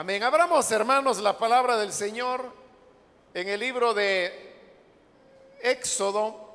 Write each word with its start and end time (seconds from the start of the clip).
Amén. 0.00 0.22
Abramos, 0.22 0.70
hermanos, 0.70 1.18
la 1.18 1.36
palabra 1.36 1.76
del 1.76 1.92
Señor 1.92 2.52
en 3.34 3.48
el 3.48 3.58
libro 3.58 3.94
de 3.94 4.54
Éxodo, 5.60 6.54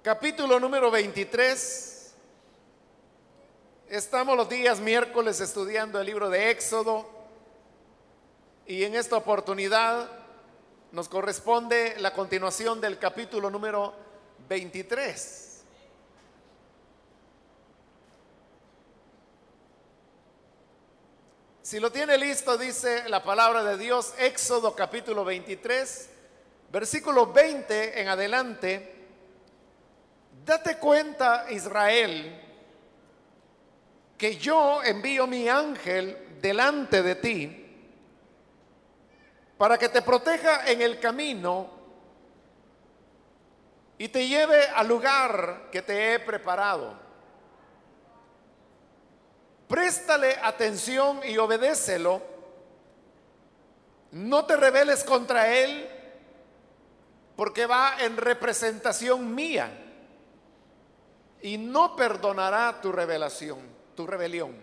capítulo 0.00 0.58
número 0.58 0.90
23. 0.90 2.14
Estamos 3.90 4.34
los 4.34 4.48
días 4.48 4.80
miércoles 4.80 5.42
estudiando 5.42 6.00
el 6.00 6.06
libro 6.06 6.30
de 6.30 6.48
Éxodo 6.48 7.06
y 8.66 8.82
en 8.84 8.94
esta 8.94 9.18
oportunidad 9.18 10.08
nos 10.90 11.10
corresponde 11.10 11.96
la 11.98 12.14
continuación 12.14 12.80
del 12.80 12.98
capítulo 12.98 13.50
número 13.50 13.92
23. 14.48 15.51
Si 21.72 21.80
lo 21.80 21.90
tiene 21.90 22.18
listo, 22.18 22.58
dice 22.58 23.08
la 23.08 23.24
palabra 23.24 23.64
de 23.64 23.78
Dios, 23.78 24.12
Éxodo 24.18 24.76
capítulo 24.76 25.24
23, 25.24 26.10
versículo 26.70 27.32
20 27.32 27.98
en 27.98 28.08
adelante. 28.08 28.94
Date 30.44 30.76
cuenta, 30.76 31.46
Israel, 31.48 32.38
que 34.18 34.36
yo 34.36 34.82
envío 34.82 35.26
mi 35.26 35.48
ángel 35.48 36.36
delante 36.42 37.02
de 37.02 37.14
ti 37.14 37.86
para 39.56 39.78
que 39.78 39.88
te 39.88 40.02
proteja 40.02 40.70
en 40.70 40.82
el 40.82 41.00
camino 41.00 41.70
y 43.96 44.08
te 44.08 44.28
lleve 44.28 44.66
al 44.66 44.88
lugar 44.88 45.70
que 45.72 45.80
te 45.80 46.12
he 46.12 46.20
preparado. 46.20 47.01
Préstale 49.72 50.36
atención 50.42 51.20
y 51.26 51.38
obedécelo. 51.38 52.20
No 54.10 54.44
te 54.44 54.54
rebeles 54.54 55.02
contra 55.02 55.50
él 55.56 55.88
porque 57.36 57.64
va 57.64 57.94
en 58.00 58.18
representación 58.18 59.34
mía 59.34 59.72
y 61.40 61.56
no 61.56 61.96
perdonará 61.96 62.82
tu 62.82 62.92
revelación, 62.92 63.60
tu 63.96 64.06
rebelión. 64.06 64.54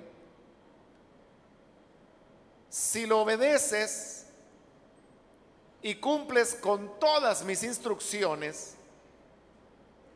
Si 2.70 3.08
lo 3.08 3.22
obedeces 3.22 4.28
y 5.82 5.96
cumples 5.96 6.54
con 6.54 7.00
todas 7.00 7.44
mis 7.44 7.64
instrucciones, 7.64 8.76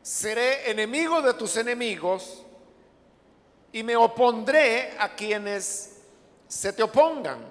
seré 0.02 0.70
enemigo 0.70 1.20
de 1.20 1.34
tus 1.34 1.56
enemigos 1.56 2.44
y 3.74 3.82
me 3.82 3.96
opondré 3.96 4.94
a 5.00 5.16
quienes 5.16 5.96
se 6.46 6.72
te 6.72 6.80
opongan. 6.84 7.44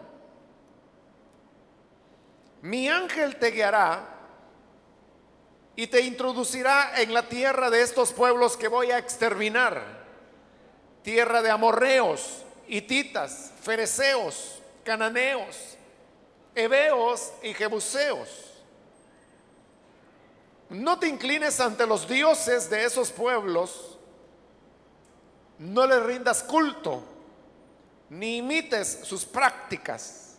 Mi 2.61 2.87
ángel 2.87 3.35
te 3.35 3.51
guiará 3.51 4.07
y 5.75 5.87
te 5.87 5.99
introducirá 5.99 7.01
en 7.01 7.13
la 7.13 7.27
tierra 7.27 7.69
de 7.69 7.81
estos 7.81 8.13
pueblos 8.13 8.55
que 8.55 8.69
voy 8.69 8.91
a 8.91 8.99
exterminar. 8.99 9.83
Tierra 11.01 11.41
de 11.41 11.49
amorreos, 11.49 12.45
hititas, 12.69 13.51
fereceos, 13.61 14.61
cananeos, 14.85 15.77
heveos 16.55 17.33
y 17.43 17.53
jebuseos. 17.53 18.29
No 20.69 20.97
te 20.99 21.09
inclines 21.09 21.59
ante 21.59 21.85
los 21.85 22.07
dioses 22.07 22.69
de 22.69 22.85
esos 22.85 23.11
pueblos 23.11 23.92
no 25.59 25.85
le 25.85 25.99
rindas 25.99 26.43
culto, 26.43 27.03
ni 28.09 28.37
imites 28.37 29.01
sus 29.03 29.25
prácticas. 29.25 30.37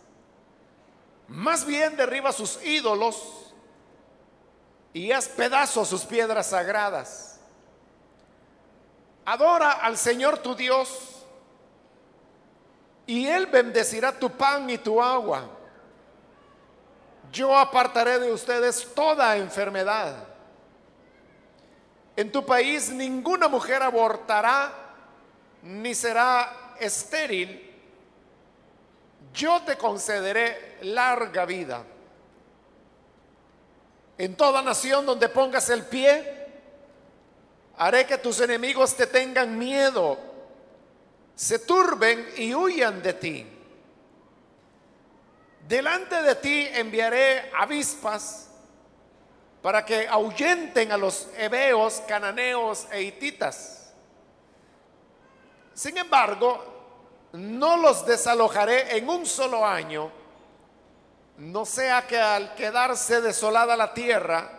Más 1.27 1.65
bien 1.65 1.95
derriba 1.97 2.31
sus 2.31 2.63
ídolos 2.63 3.53
y 4.93 5.11
haz 5.11 5.27
pedazos 5.27 5.87
sus 5.87 6.05
piedras 6.05 6.47
sagradas. 6.47 7.39
Adora 9.25 9.71
al 9.71 9.97
Señor 9.97 10.37
tu 10.37 10.55
Dios 10.55 11.23
y 13.07 13.27
Él 13.27 13.47
bendecirá 13.47 14.17
tu 14.17 14.29
pan 14.29 14.69
y 14.69 14.77
tu 14.77 15.01
agua. 15.01 15.49
Yo 17.31 17.57
apartaré 17.57 18.19
de 18.19 18.31
ustedes 18.31 18.93
toda 18.93 19.35
enfermedad. 19.37 20.15
En 22.15 22.31
tu 22.31 22.45
país 22.45 22.89
ninguna 22.89 23.47
mujer 23.47 23.83
abortará 23.83 24.84
ni 25.65 25.95
será 25.95 26.75
estéril, 26.79 27.73
yo 29.33 29.61
te 29.63 29.75
concederé 29.75 30.77
larga 30.83 31.45
vida. 31.45 31.83
En 34.17 34.35
toda 34.35 34.61
nación 34.61 35.05
donde 35.05 35.27
pongas 35.27 35.69
el 35.71 35.83
pie, 35.85 36.45
haré 37.77 38.05
que 38.05 38.19
tus 38.19 38.39
enemigos 38.41 38.95
te 38.95 39.07
tengan 39.07 39.57
miedo, 39.57 40.19
se 41.35 41.59
turben 41.59 42.29
y 42.37 42.53
huyan 42.53 43.01
de 43.01 43.13
ti. 43.13 43.47
Delante 45.67 46.21
de 46.21 46.35
ti 46.35 46.67
enviaré 46.73 47.51
avispas 47.57 48.49
para 49.63 49.83
que 49.83 50.07
ahuyenten 50.07 50.91
a 50.91 50.97
los 50.97 51.27
heveos, 51.35 52.03
cananeos 52.07 52.85
e 52.91 53.01
hititas 53.01 53.74
sin 55.75 55.97
embargo, 55.97 56.63
no 57.33 57.77
los 57.77 58.05
desalojaré 58.05 58.97
en 58.97 59.07
un 59.07 59.25
solo 59.25 59.65
año, 59.65 60.09
no 61.37 61.65
sea 61.65 62.07
que 62.07 62.17
al 62.17 62.55
quedarse 62.55 63.19
desolada 63.19 63.75
la 63.75 63.93
tierra, 63.93 64.49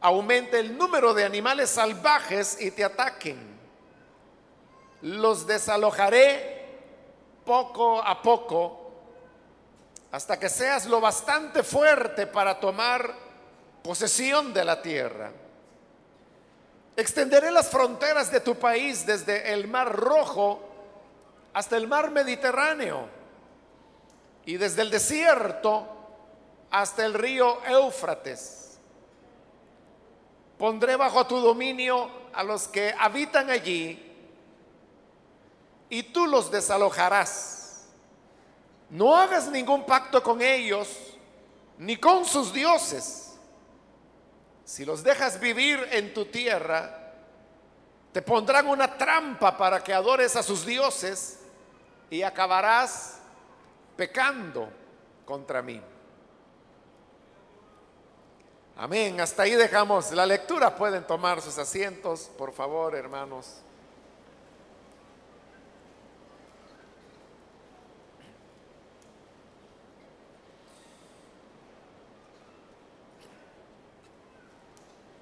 aumente 0.00 0.58
el 0.58 0.76
número 0.76 1.12
de 1.12 1.24
animales 1.24 1.70
salvajes 1.70 2.58
y 2.60 2.70
te 2.70 2.84
ataquen. 2.84 3.54
Los 5.02 5.46
desalojaré 5.46 6.64
poco 7.44 8.02
a 8.02 8.22
poco 8.22 8.80
hasta 10.10 10.38
que 10.38 10.48
seas 10.48 10.86
lo 10.86 11.00
bastante 11.00 11.62
fuerte 11.62 12.26
para 12.26 12.58
tomar 12.58 13.14
posesión 13.82 14.54
de 14.54 14.64
la 14.64 14.80
tierra. 14.80 15.30
Extenderé 16.96 17.50
las 17.50 17.68
fronteras 17.68 18.30
de 18.30 18.40
tu 18.40 18.54
país 18.54 19.04
desde 19.04 19.52
el 19.52 19.66
mar 19.66 19.94
rojo 19.94 20.60
hasta 21.52 21.76
el 21.76 21.88
mar 21.88 22.10
Mediterráneo 22.10 23.08
y 24.46 24.56
desde 24.56 24.82
el 24.82 24.90
desierto 24.90 25.88
hasta 26.70 27.04
el 27.04 27.14
río 27.14 27.58
Éufrates. 27.66 28.78
Pondré 30.56 30.94
bajo 30.94 31.26
tu 31.26 31.40
dominio 31.40 32.08
a 32.32 32.44
los 32.44 32.68
que 32.68 32.94
habitan 32.96 33.50
allí 33.50 34.12
y 35.88 36.02
tú 36.04 36.26
los 36.26 36.50
desalojarás. 36.50 37.86
No 38.90 39.16
hagas 39.16 39.48
ningún 39.48 39.84
pacto 39.84 40.22
con 40.22 40.40
ellos 40.40 40.88
ni 41.76 41.96
con 41.96 42.24
sus 42.24 42.52
dioses 42.52 43.23
si 44.64 44.84
los 44.84 45.02
dejas 45.02 45.40
vivir 45.40 45.88
en 45.92 46.14
tu 46.14 46.26
tierra, 46.26 47.12
te 48.12 48.22
pondrán 48.22 48.66
una 48.68 48.96
trampa 48.96 49.56
para 49.56 49.82
que 49.82 49.92
adores 49.92 50.36
a 50.36 50.42
sus 50.42 50.64
dioses 50.64 51.40
y 52.10 52.22
acabarás 52.22 53.18
pecando 53.96 54.68
contra 55.24 55.62
mí. 55.62 55.80
Amén. 58.76 59.20
Hasta 59.20 59.44
ahí 59.44 59.52
dejamos 59.52 60.12
la 60.12 60.26
lectura. 60.26 60.74
Pueden 60.74 61.06
tomar 61.06 61.40
sus 61.40 61.58
asientos, 61.58 62.30
por 62.36 62.52
favor, 62.52 62.94
hermanos. 62.94 63.62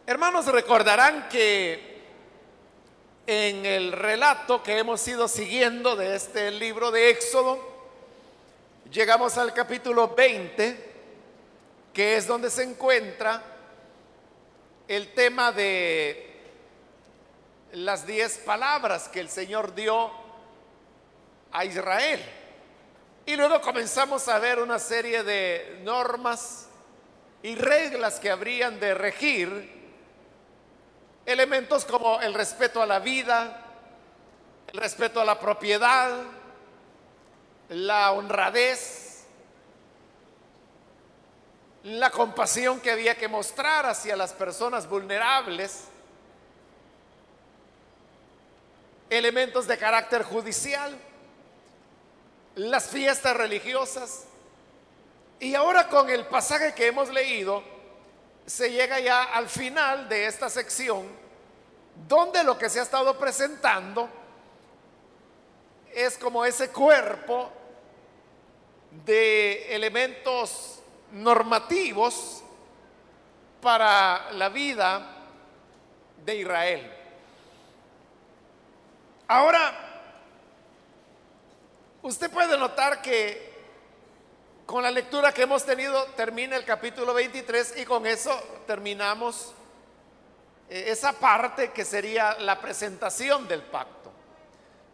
Hermanos, 0.05 0.47
recordarán 0.47 1.29
que 1.29 2.03
en 3.25 3.65
el 3.65 3.93
relato 3.93 4.61
que 4.61 4.79
hemos 4.79 5.07
ido 5.07 5.29
siguiendo 5.29 5.95
de 5.95 6.17
este 6.17 6.51
libro 6.51 6.91
de 6.91 7.11
Éxodo, 7.11 7.61
llegamos 8.91 9.39
al 9.39 9.55
capítulo 9.55 10.09
20, 10.09 10.93
que 11.93 12.17
es 12.17 12.27
donde 12.27 12.51
se 12.51 12.65
encuentra 12.65 13.45
el 14.89 15.15
tema 15.15 15.53
de 15.53 16.37
las 17.75 18.05
diez 18.05 18.39
palabras 18.39 19.09
que 19.09 19.21
el 19.21 19.29
Señor 19.29 19.73
dio 19.73 20.11
a 21.53 21.65
Israel. 21.65 22.21
Y 23.25 23.37
luego 23.37 23.61
comenzamos 23.61 24.27
a 24.27 24.41
ver 24.41 24.59
una 24.59 24.81
serie 24.81 25.23
de 25.23 25.79
normas 25.85 26.67
y 27.45 27.55
reglas 27.55 28.19
que 28.19 28.31
habrían 28.31 28.81
de 28.81 28.95
regir 28.95 29.82
Elementos 31.25 31.85
como 31.85 32.21
el 32.21 32.35
respeto 32.35 32.83
a 32.83 32.87
la 32.87 32.99
vida, 32.99 33.65
el 34.73 34.81
respeto 34.81 35.21
a 35.21 35.25
la 35.25 35.39
propiedad, 35.39 36.11
la 37.69 38.13
honradez, 38.13 39.25
la 41.85 42.11
compasión 42.11 42.81
que 42.81 42.91
había 42.91 43.17
que 43.17 43.29
mostrar 43.29 43.87
hacia 43.87 44.17
las 44.17 44.33
personas 44.33 44.89
vulnerables, 44.89 45.85
elementos 49.11 49.67
de 49.67 49.79
carácter 49.79 50.23
judicial, 50.23 50.97
las 52.55 52.89
fiestas 52.89 53.37
religiosas. 53.37 54.25
Y 55.41 55.55
ahora 55.55 55.89
con 55.89 56.09
el 56.09 56.25
pasaje 56.27 56.73
que 56.73 56.87
hemos 56.87 57.11
leído, 57.11 57.63
se 58.47 58.71
llega 58.71 59.01
ya 59.01 59.25
al 59.25 59.49
final 59.49 60.09
de 60.09 60.27
esta 60.27 60.49
sección, 60.49 61.07
donde 62.09 62.43
lo 62.43 62.59
que 62.59 62.69
se 62.69 62.81
ha 62.81 62.83
estado 62.83 63.19
presentando 63.19 64.09
es 65.93 66.17
como 66.17 66.45
ese 66.45 66.71
cuerpo 66.71 67.53
de 69.05 69.75
elementos 69.75 70.81
normativos 71.13 72.43
para 73.61 74.33
la 74.33 74.49
vida 74.49 75.07
de 76.25 76.37
Israel. 76.37 76.93
Ahora, 79.29 79.73
usted 82.03 82.31
puede 82.31 82.59
notar 82.59 83.01
que 83.01 83.52
con 84.73 84.83
la 84.83 84.91
lectura 84.91 85.35
que 85.35 85.43
hemos 85.43 85.67
tenido 85.67 86.03
termina 86.17 86.57
el 86.57 86.65
capítulo 86.65 87.13
23 87.13 87.75
y 87.77 87.85
con 87.85 88.07
eso 88.07 88.35
terminamos 88.67 89.53
eh, 90.71 90.85
esa 90.87 91.13
parte 91.13 91.73
que 91.73 91.85
sería 91.85 92.39
la 92.39 92.59
presentación 92.59 93.47
del 93.47 93.61
pacto. 93.61 94.11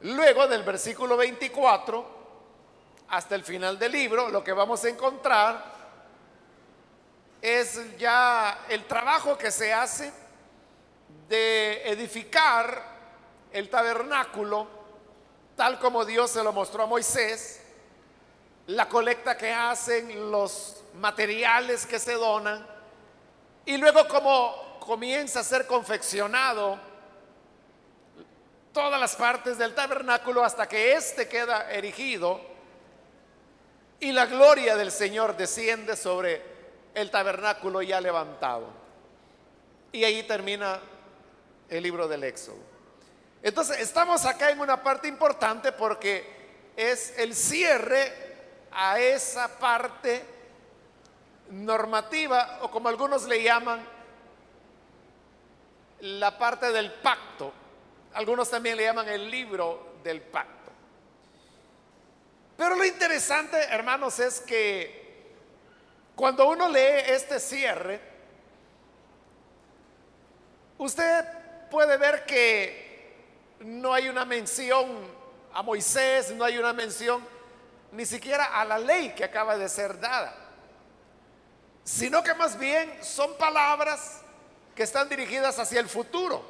Luego 0.01 0.49
del 0.49 0.65
versículo 0.65 1.17
24 1.17 2.05
hasta 3.07 3.37
el 3.37 3.45
final 3.45 3.79
del 3.79 3.93
libro, 3.93 4.31
lo 4.31 4.43
que 4.43 4.51
vamos 4.51 4.83
a 4.83 4.89
encontrar 4.89 5.65
es 7.41 7.97
ya 7.99 8.65
el 8.69 8.85
trabajo 8.87 9.39
que 9.39 9.53
se 9.53 9.73
hace 9.73 10.13
de 11.29 11.89
edificar 11.89 12.83
el 13.53 13.71
tabernáculo 13.71 14.67
tal 15.55 15.79
como 15.79 16.05
Dios 16.05 16.33
se 16.33 16.43
lo 16.43 16.53
mostró 16.53 16.83
a 16.83 16.87
Moisés, 16.87 17.63
la 18.69 18.87
colecta 18.87 19.37
que 19.37 19.51
hacen, 19.51 20.31
los 20.31 20.83
materiales 20.95 21.87
que 21.87 21.99
se 21.99 22.13
donan, 22.13 22.67
y 23.65 23.79
luego 23.79 24.07
como 24.09 24.79
comienza 24.79 25.41
a 25.41 25.45
ser 25.45 25.67
confeccionado 25.67 26.79
todas 28.73 29.01
las 29.01 29.17
partes 29.17 29.57
del 29.57 29.75
tabernáculo 29.75 30.45
hasta 30.45 30.69
que 30.69 30.93
éste 30.93 31.29
queda 31.29 31.71
erigido 31.73 32.41
y 34.01 34.13
la 34.13 34.27
gloria 34.27 34.77
del 34.77 34.93
Señor 34.93 35.37
desciende 35.37 35.97
sobre 35.97 36.43
el 36.95 37.11
tabernáculo 37.11 37.81
ya 37.81 38.01
levantado. 38.01 38.69
Y 39.93 40.05
ahí 40.05 40.23
termina 40.25 40.79
el 41.71 41.83
libro 41.83 42.07
del 42.07 42.23
Éxodo. 42.23 42.59
Entonces, 43.43 43.81
estamos 43.81 44.27
acá 44.27 44.51
en 44.51 44.61
una 44.61 44.83
parte 44.83 45.09
importante 45.09 45.73
porque 45.73 46.37
es 46.77 47.19
el 47.19 47.35
cierre 47.35 48.28
a 48.81 49.01
esa 49.01 49.59
parte 49.59 50.25
normativa, 51.51 52.61
o 52.63 52.71
como 52.71 52.89
algunos 52.89 53.27
le 53.27 53.43
llaman, 53.43 53.85
la 55.99 56.39
parte 56.39 56.71
del 56.71 56.93
pacto. 56.93 57.53
Algunos 58.15 58.49
también 58.49 58.77
le 58.77 58.85
llaman 58.85 59.09
el 59.09 59.29
libro 59.29 59.95
del 60.05 60.21
pacto. 60.21 60.71
Pero 62.57 62.77
lo 62.77 62.85
interesante, 62.85 63.57
hermanos, 63.65 64.21
es 64.21 64.41
que 64.43 65.27
cuando 66.15 66.49
uno 66.49 66.69
lee 66.69 67.03
este 67.09 67.41
cierre, 67.41 68.01
usted 70.79 71.25
puede 71.69 71.97
ver 71.97 72.25
que 72.25 73.17
no 73.59 73.93
hay 73.93 74.09
una 74.09 74.25
mención 74.25 74.87
a 75.53 75.65
Moisés, 75.65 76.31
no 76.31 76.45
hay 76.45 76.59
una 76.59 76.73
mención 76.73 77.38
ni 77.93 78.05
siquiera 78.07 78.61
a 78.61 78.65
la 78.65 78.79
ley 78.79 79.15
que 79.15 79.25
acaba 79.25 79.57
de 79.57 79.69
ser 79.69 79.99
dada, 79.99 80.35
sino 81.85 82.23
que 82.23 82.35
más 82.35 82.59
bien 82.59 82.93
son 83.03 83.37
palabras 83.37 84.21
que 84.75 84.83
están 84.83 85.09
dirigidas 85.09 85.59
hacia 85.59 85.81
el 85.81 85.89
futuro. 85.89 86.45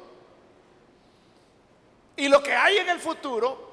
Y 2.15 2.27
lo 2.27 2.43
que 2.43 2.53
hay 2.53 2.77
en 2.77 2.89
el 2.89 2.99
futuro 2.99 3.69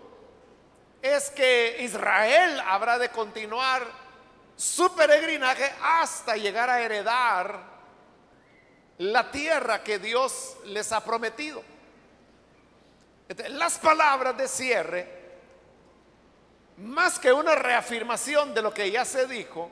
es 1.03 1.31
que 1.31 1.77
Israel 1.81 2.61
habrá 2.61 2.99
de 2.99 3.09
continuar 3.11 3.83
su 4.57 4.95
peregrinaje 4.95 5.71
hasta 5.83 6.37
llegar 6.37 6.71
a 6.71 6.81
heredar 6.81 7.77
la 8.99 9.31
tierra 9.31 9.83
que 9.83 9.99
Dios 9.99 10.57
les 10.65 10.91
ha 10.93 11.05
prometido. 11.05 11.63
Las 13.49 13.79
palabras 13.79 14.37
de 14.37 14.49
cierre, 14.49 15.16
más 16.79 17.19
que 17.19 17.33
una 17.33 17.55
reafirmación 17.55 18.53
de 18.53 18.63
lo 18.63 18.73
que 18.73 18.91
ya 18.91 19.05
se 19.05 19.27
dijo, 19.27 19.71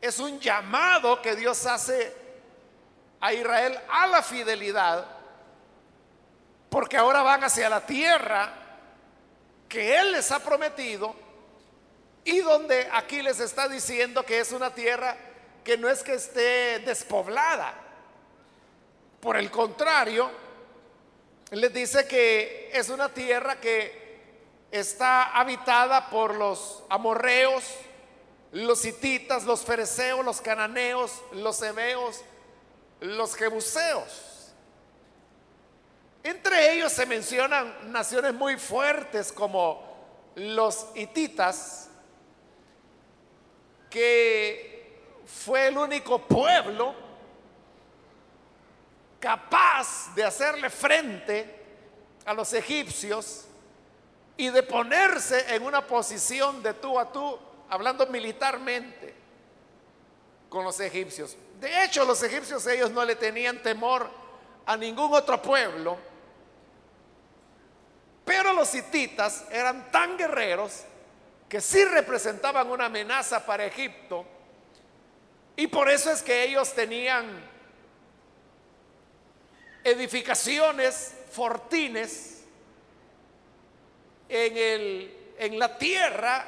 es 0.00 0.18
un 0.18 0.40
llamado 0.40 1.22
que 1.22 1.36
Dios 1.36 1.64
hace 1.66 2.12
a 3.20 3.32
Israel 3.32 3.78
a 3.88 4.06
la 4.08 4.22
fidelidad, 4.22 5.06
porque 6.68 6.96
ahora 6.96 7.22
van 7.22 7.44
hacia 7.44 7.68
la 7.68 7.86
tierra 7.86 8.52
que 9.68 9.96
Él 9.98 10.12
les 10.12 10.32
ha 10.32 10.40
prometido 10.40 11.14
y 12.24 12.40
donde 12.40 12.88
aquí 12.92 13.22
les 13.22 13.38
está 13.38 13.68
diciendo 13.68 14.24
que 14.24 14.40
es 14.40 14.50
una 14.50 14.74
tierra 14.74 15.16
que 15.62 15.78
no 15.78 15.88
es 15.88 16.02
que 16.02 16.14
esté 16.14 16.80
despoblada. 16.80 17.74
Por 19.20 19.36
el 19.36 19.52
contrario, 19.52 20.30
les 21.52 21.72
dice 21.72 22.08
que 22.08 22.70
es 22.72 22.88
una 22.88 23.08
tierra 23.08 23.60
que 23.60 24.01
está 24.72 25.38
habitada 25.38 26.08
por 26.08 26.34
los 26.34 26.82
amorreos, 26.88 27.62
los 28.52 28.84
hititas, 28.84 29.44
los 29.44 29.62
fereceos, 29.62 30.24
los 30.24 30.40
cananeos, 30.40 31.22
los 31.32 31.60
hebeos, 31.62 32.22
los 33.00 33.34
jebuseos. 33.36 34.52
Entre 36.22 36.72
ellos 36.72 36.90
se 36.90 37.04
mencionan 37.04 37.92
naciones 37.92 38.32
muy 38.32 38.56
fuertes 38.56 39.30
como 39.30 39.92
los 40.36 40.86
hititas, 40.94 41.90
que 43.90 45.02
fue 45.26 45.66
el 45.66 45.76
único 45.76 46.18
pueblo 46.18 46.94
capaz 49.20 50.14
de 50.14 50.24
hacerle 50.24 50.70
frente 50.70 51.60
a 52.24 52.32
los 52.32 52.54
egipcios 52.54 53.46
y 54.36 54.48
de 54.50 54.62
ponerse 54.62 55.54
en 55.54 55.62
una 55.62 55.86
posición 55.86 56.62
de 56.62 56.74
tú 56.74 56.98
a 56.98 57.12
tú, 57.12 57.38
hablando 57.68 58.06
militarmente 58.06 59.14
con 60.48 60.64
los 60.64 60.78
egipcios. 60.80 61.36
De 61.60 61.84
hecho, 61.84 62.04
los 62.04 62.22
egipcios 62.22 62.66
ellos 62.66 62.90
no 62.90 63.04
le 63.04 63.16
tenían 63.16 63.62
temor 63.62 64.08
a 64.66 64.76
ningún 64.76 65.12
otro 65.12 65.40
pueblo 65.40 66.12
pero 68.24 68.52
los 68.52 68.74
hititas 68.74 69.44
eran 69.50 69.90
tan 69.90 70.16
guerreros 70.16 70.82
que 71.48 71.60
sí 71.60 71.84
representaban 71.84 72.70
una 72.70 72.86
amenaza 72.86 73.44
para 73.44 73.66
Egipto. 73.66 74.24
Y 75.56 75.66
por 75.66 75.90
eso 75.90 76.10
es 76.10 76.22
que 76.22 76.44
ellos 76.44 76.72
tenían 76.72 77.26
edificaciones, 79.84 81.14
fortines 81.30 82.41
en, 84.32 84.56
el, 84.56 85.34
en 85.38 85.58
la 85.58 85.76
tierra 85.76 86.46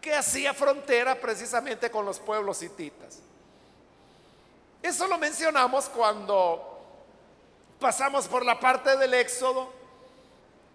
que 0.00 0.14
hacía 0.14 0.54
frontera 0.54 1.20
precisamente 1.20 1.90
con 1.90 2.06
los 2.06 2.20
pueblos 2.20 2.62
hititas. 2.62 3.18
Eso 4.80 5.08
lo 5.08 5.18
mencionamos 5.18 5.88
cuando 5.88 6.70
pasamos 7.80 8.28
por 8.28 8.44
la 8.44 8.60
parte 8.60 8.96
del 8.96 9.12
Éxodo 9.14 9.72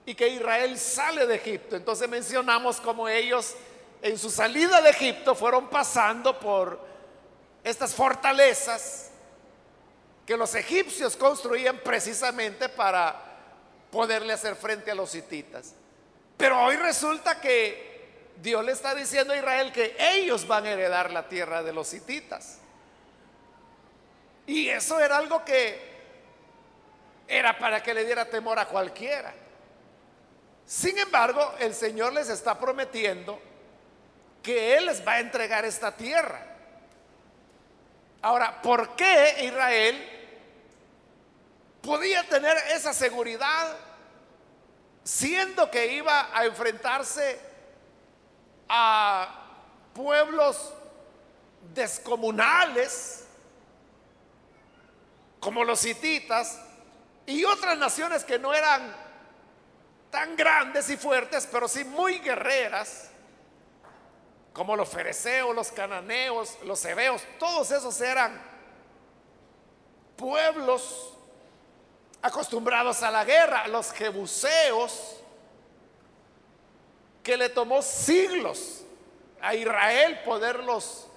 y 0.06 0.14
que 0.14 0.28
Israel 0.28 0.78
sale 0.78 1.26
de 1.26 1.36
Egipto. 1.36 1.78
Entonces 1.78 2.10
mencionamos 2.10 2.82
como 2.82 3.08
ellos 3.08 3.56
en 4.02 4.18
su 4.18 4.30
salida 4.30 4.82
de 4.82 4.90
Egipto 4.90 5.36
fueron 5.36 5.70
pasando 5.70 6.38
por 6.38 6.80
estas 7.64 7.94
fortalezas 7.94 9.12
que 10.26 10.36
los 10.36 10.54
egipcios 10.56 11.16
construían 11.16 11.80
precisamente 11.80 12.68
para 12.68 13.16
poderle 13.92 14.34
hacer 14.34 14.56
frente 14.56 14.92
a 14.92 14.96
los 14.96 15.16
hititas. 15.16 15.74
Pero 16.40 16.58
hoy 16.64 16.78
resulta 16.78 17.42
que 17.42 18.32
Dios 18.42 18.64
le 18.64 18.72
está 18.72 18.96
diciendo 18.96 19.34
a 19.34 19.38
Israel 19.38 19.74
que 19.74 19.94
ellos 20.00 20.48
van 20.48 20.66
a 20.66 20.72
heredar 20.72 21.12
la 21.12 21.28
tierra 21.28 21.62
de 21.64 21.74
los 21.74 21.94
hititas. 21.94 22.60
Y 24.48 24.70
eso 24.70 25.02
era 25.02 25.18
algo 25.18 25.44
que 25.44 25.78
era 27.28 27.60
para 27.60 27.84
que 27.84 27.94
le 27.94 28.06
diera 28.06 28.24
temor 28.24 28.58
a 28.58 28.68
cualquiera. 28.68 29.34
Sin 30.66 30.98
embargo, 30.98 31.56
el 31.60 31.76
Señor 31.76 32.14
les 32.14 32.30
está 32.30 32.58
prometiendo 32.58 33.38
que 34.42 34.78
Él 34.78 34.86
les 34.86 35.06
va 35.06 35.16
a 35.16 35.20
entregar 35.20 35.66
esta 35.66 35.92
tierra. 35.92 36.40
Ahora, 38.22 38.62
¿por 38.62 38.96
qué 38.96 39.44
Israel 39.44 40.10
podía 41.82 42.24
tener 42.30 42.56
esa 42.72 42.94
seguridad 42.94 43.89
siendo 45.10 45.72
que 45.72 45.88
iba 45.94 46.30
a 46.38 46.46
enfrentarse 46.46 47.40
a 48.70 49.28
pueblos 49.92 50.72
descomunales 51.74 53.26
como 55.40 55.64
los 55.64 55.84
hititas 55.84 56.62
y 57.26 57.44
otras 57.44 57.76
naciones 57.80 58.24
que 58.24 58.38
no 58.38 58.54
eran 58.54 58.96
tan 60.12 60.36
grandes 60.36 60.88
y 60.92 60.96
fuertes, 60.98 61.50
pero 61.52 61.68
sí 61.68 61.84
muy 61.84 62.20
guerreras, 62.20 63.10
como 64.54 64.76
los 64.76 64.90
fereceos, 64.90 65.56
los 65.56 65.72
cananeos, 65.72 66.56
los 66.66 66.86
hebeos, 66.86 67.24
todos 67.40 67.72
esos 67.72 68.00
eran 68.00 68.40
pueblos 70.16 71.19
acostumbrados 72.22 73.02
a 73.04 73.12
la 73.12 73.24
guerra, 73.24 73.68
los 73.68 73.92
jebuseos, 73.92 75.18
que 77.24 77.38
le 77.38 77.50
tomó 77.50 77.82
siglos 77.82 78.82
a 79.42 79.56
Israel 79.56 80.22
poderlos 80.24 81.08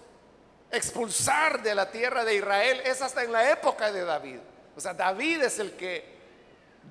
expulsar 0.70 1.62
de 1.62 1.74
la 1.74 1.90
tierra 1.90 2.24
de 2.24 2.36
Israel, 2.36 2.80
es 2.84 3.02
hasta 3.02 3.22
en 3.22 3.32
la 3.32 3.50
época 3.50 3.92
de 3.92 4.04
David. 4.04 4.38
O 4.76 4.80
sea, 4.80 4.94
David 4.94 5.42
es 5.42 5.58
el 5.58 5.72
que 5.76 6.12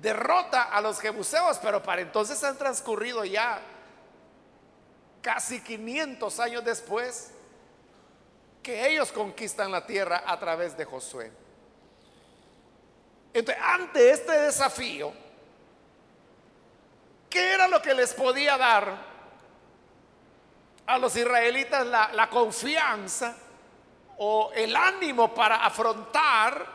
derrota 0.00 0.62
a 0.62 0.80
los 0.80 1.00
jebuseos, 1.00 1.58
pero 1.60 1.82
para 1.82 2.00
entonces 2.00 2.42
han 2.44 2.56
transcurrido 2.56 3.24
ya 3.24 3.60
casi 5.20 5.60
500 5.60 6.40
años 6.40 6.64
después 6.64 7.32
que 8.62 8.88
ellos 8.88 9.10
conquistan 9.10 9.72
la 9.72 9.84
tierra 9.86 10.22
a 10.26 10.38
través 10.38 10.76
de 10.76 10.84
Josué. 10.84 11.32
Entonces, 13.34 13.62
ante 13.64 14.10
este 14.10 14.32
desafío, 14.32 15.12
¿qué 17.30 17.54
era 17.54 17.66
lo 17.66 17.80
que 17.80 17.94
les 17.94 18.12
podía 18.12 18.58
dar 18.58 19.12
a 20.86 20.98
los 20.98 21.16
israelitas 21.16 21.86
la, 21.86 22.12
la 22.12 22.28
confianza 22.28 23.36
o 24.18 24.52
el 24.54 24.76
ánimo 24.76 25.32
para 25.34 25.64
afrontar, 25.64 26.66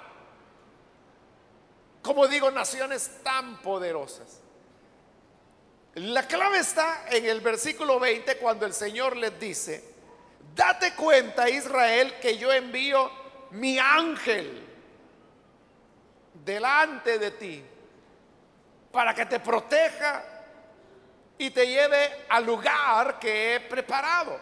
como 2.01 2.27
digo, 2.27 2.49
naciones 2.49 3.21
tan 3.23 3.61
poderosas? 3.61 4.41
La 5.93 6.27
clave 6.27 6.59
está 6.59 7.05
en 7.09 7.25
el 7.25 7.41
versículo 7.41 7.99
20 7.99 8.37
cuando 8.37 8.65
el 8.65 8.73
Señor 8.73 9.15
les 9.15 9.39
dice, 9.39 9.83
date 10.55 10.95
cuenta 10.95 11.49
Israel 11.49 12.15
que 12.19 12.37
yo 12.37 12.51
envío 12.51 13.11
mi 13.51 13.77
ángel 13.77 14.66
delante 16.47 17.19
de 17.19 17.31
ti 17.31 17.63
para 18.89 19.13
que 19.13 19.25
te 19.25 19.41
proteja 19.41 20.23
y 21.37 21.51
te 21.51 21.67
lleve 21.67 22.25
al 22.29 22.45
lugar 22.45 23.19
que 23.19 23.55
he 23.55 23.59
preparado. 23.59 24.39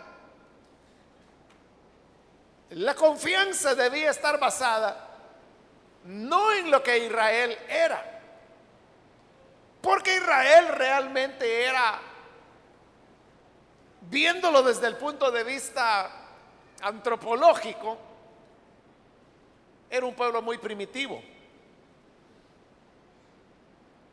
La 2.70 2.94
confianza 2.94 3.74
debía 3.74 4.12
estar 4.12 4.40
basada 4.40 5.02
no 6.04 6.54
en 6.54 6.70
lo 6.70 6.84
que 6.84 7.00
Israel 7.00 7.58
era, 7.68 8.22
porque 9.82 10.18
Israel 10.18 10.68
realmente 10.68 11.66
era, 11.66 12.00
viéndolo 14.02 14.62
desde 14.62 14.86
el 14.86 14.98
punto 14.98 15.32
de 15.32 15.44
vista 15.44 16.12
antropológico, 16.82 17.98
era 19.90 20.06
un 20.06 20.14
pueblo 20.14 20.44
muy 20.44 20.60
primitivo. 20.60 21.35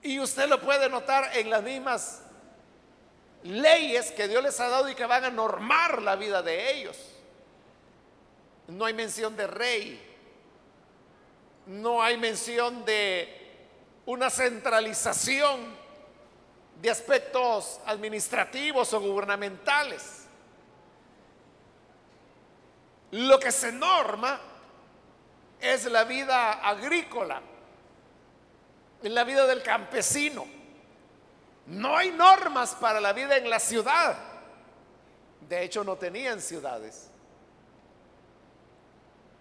Y 0.03 0.19
usted 0.19 0.49
lo 0.49 0.61
puede 0.61 0.89
notar 0.89 1.37
en 1.37 1.49
las 1.49 1.63
mismas 1.63 2.23
leyes 3.45 4.11
que 4.13 4.29
Dios 4.29 4.43
les 4.43 4.59
ha 4.61 4.69
dado 4.69 4.89
y 4.89 4.95
que 4.95 5.07
van 5.07 5.25
a 5.25 5.31
normar 5.31 6.03
la 6.03 6.17
vida 6.17 6.43
de 6.43 6.73
ellos. 6.73 6.99
No 8.69 8.85
hay 8.85 8.95
mención 8.95 9.37
de 9.37 9.47
rey, 9.47 10.01
no 11.67 12.03
hay 12.03 12.17
mención 12.17 12.85
de 12.85 13.43
una 14.07 14.31
centralización 14.31 15.83
de 16.81 16.91
aspectos 16.91 17.81
administrativos 17.87 18.93
o 18.93 19.01
gubernamentales. 19.01 20.27
Lo 23.13 23.39
que 23.39 23.53
se 23.53 23.71
norma 23.71 24.41
es 25.61 25.85
la 25.85 26.05
vida 26.05 26.53
agrícola, 26.55 27.41
en 29.03 29.15
la 29.15 29.25
vida 29.25 29.47
del 29.47 29.63
campesino. 29.63 30.47
No 31.67 31.97
hay 31.97 32.11
normas 32.11 32.75
para 32.75 33.01
la 33.01 33.13
vida 33.13 33.37
en 33.37 33.49
la 33.49 33.59
ciudad. 33.59 34.17
De 35.49 35.63
hecho, 35.63 35.85
no 35.85 35.97
tenían 35.97 36.41
ciudades. 36.41 37.09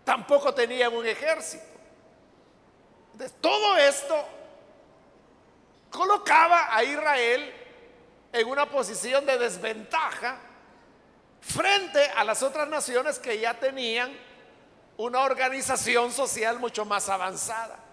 Tampoco 0.04 0.54
tenían 0.54 0.94
un 0.94 1.06
ejército. 1.06 1.64
De 3.14 3.30
todo 3.30 3.78
esto 3.78 4.28
colocaba 5.90 6.76
a 6.76 6.84
Israel 6.84 7.54
en 8.32 8.48
una 8.48 8.70
posición 8.70 9.26
de 9.26 9.38
desventaja 9.38 10.38
frente 11.42 12.04
a 12.16 12.24
las 12.24 12.42
otras 12.44 12.68
naciones 12.68 13.20
que 13.20 13.40
ya 13.40 13.60
tenían 13.60 14.12
una 14.98 15.22
organización 15.22 16.12
social 16.12 16.60
mucho 16.60 16.86
más 16.86 17.10
avanzada. 17.10 17.91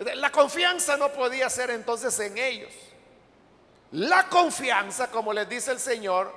La 0.00 0.32
confianza 0.32 0.96
no 0.96 1.12
podía 1.12 1.50
ser 1.50 1.70
entonces 1.70 2.18
en 2.20 2.38
ellos. 2.38 2.72
La 3.92 4.28
confianza, 4.28 5.10
como 5.10 5.32
les 5.32 5.46
dice 5.46 5.72
el 5.72 5.78
Señor, 5.78 6.32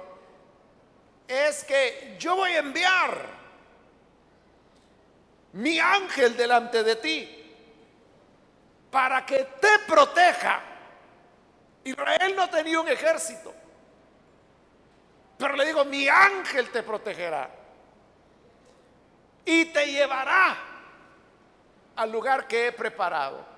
es 1.25 1.63
que 1.63 2.17
yo 2.19 2.35
voy 2.35 2.51
a 2.51 2.59
enviar 2.59 3.25
mi 5.53 5.79
ángel 5.79 6.35
delante 6.35 6.83
de 6.83 6.95
ti 6.97 7.55
para 8.91 9.25
que 9.25 9.45
te 9.61 9.79
proteja. 9.87 10.61
Israel 11.85 12.35
no 12.35 12.49
tenía 12.49 12.81
un 12.81 12.89
ejército, 12.89 13.53
pero 15.37 15.55
le 15.55 15.65
digo, 15.65 15.85
mi 15.85 16.09
ángel 16.09 16.69
te 16.69 16.83
protegerá 16.83 17.49
y 19.45 19.65
te 19.65 19.85
llevará 19.87 20.57
al 21.95 22.11
lugar 22.11 22.45
que 22.45 22.67
he 22.67 22.71
preparado. 22.73 23.52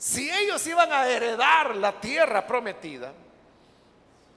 Si 0.00 0.30
ellos 0.30 0.66
iban 0.66 0.90
a 0.90 1.06
heredar 1.06 1.76
la 1.76 2.00
tierra 2.00 2.46
prometida, 2.46 3.12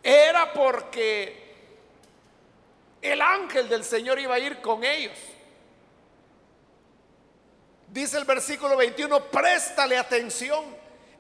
era 0.03 0.51
porque 0.51 1.55
el 3.01 3.22
ángel 3.22 3.70
del 3.70 3.86
Señor 3.86 4.20
iba 4.20 4.36
a 4.36 4.39
ir 4.39 4.60
con 4.60 4.84
ellos. 4.84 5.17
Dice 7.88 8.17
el 8.17 8.25
versículo 8.25 8.75
21, 8.75 9.24
préstale 9.27 9.98
atención 9.98 10.65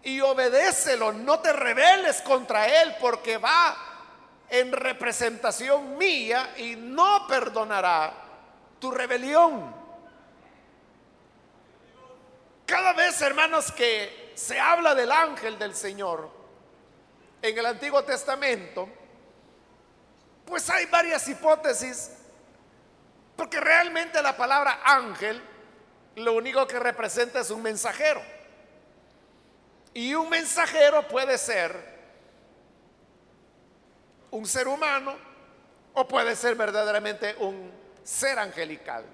y 0.03 0.19
obedécelo, 0.19 1.13
no 1.13 1.39
te 1.39 1.53
rebeles 1.53 2.21
contra 2.21 2.67
él 2.67 2.95
porque 2.99 3.37
va 3.37 3.77
en 4.49 4.73
representación 4.73 5.97
mía 5.97 6.53
y 6.57 6.75
no 6.75 7.27
perdonará 7.29 8.13
tu 8.77 8.91
rebelión. 8.91 9.73
Cada 12.65 12.91
vez, 12.91 13.21
hermanos, 13.21 13.71
que 13.71 14.22
se 14.35 14.59
habla 14.59 14.95
del 14.95 15.11
ángel 15.11 15.57
del 15.59 15.75
Señor 15.75 16.29
en 17.41 17.57
el 17.57 17.65
Antiguo 17.65 18.03
Testamento, 18.03 18.87
pues 20.45 20.69
hay 20.69 20.85
varias 20.85 21.27
hipótesis, 21.27 22.11
porque 23.35 23.59
realmente 23.59 24.21
la 24.21 24.35
palabra 24.35 24.79
ángel 24.83 25.41
lo 26.15 26.33
único 26.33 26.65
que 26.67 26.79
representa 26.79 27.41
es 27.41 27.49
un 27.49 27.61
mensajero. 27.61 28.21
Y 29.93 30.15
un 30.15 30.29
mensajero 30.29 31.07
puede 31.07 31.37
ser 31.37 31.93
un 34.31 34.47
ser 34.47 34.67
humano 34.67 35.15
o 35.93 36.07
puede 36.07 36.35
ser 36.35 36.55
verdaderamente 36.55 37.35
un 37.37 37.71
ser 38.03 38.39
angelical. 38.39 39.05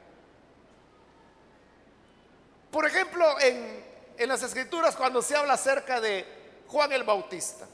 Por 2.72 2.86
ejemplo, 2.86 3.40
en 3.40 3.89
en 4.20 4.28
las 4.28 4.44
escrituras 4.44 4.98
cuando 4.98 5.22
se 5.22 5.36
habla 5.36 5.54
acerca 5.54 6.02
de 6.02 6.26
Juan 6.68 6.92
el 6.92 7.04
Bautista 7.04 7.66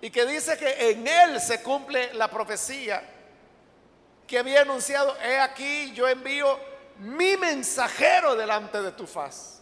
y 0.00 0.10
que 0.10 0.24
dice 0.24 0.56
que 0.56 0.90
en 0.90 1.06
él 1.06 1.40
se 1.40 1.62
cumple 1.62 2.14
la 2.14 2.30
profecía 2.30 3.02
que 4.26 4.38
había 4.38 4.62
anunciado, 4.62 5.14
he 5.20 5.38
aquí 5.38 5.92
yo 5.92 6.08
envío 6.08 6.58
mi 7.00 7.36
mensajero 7.36 8.34
delante 8.34 8.80
de 8.80 8.92
tu 8.92 9.06
faz. 9.06 9.60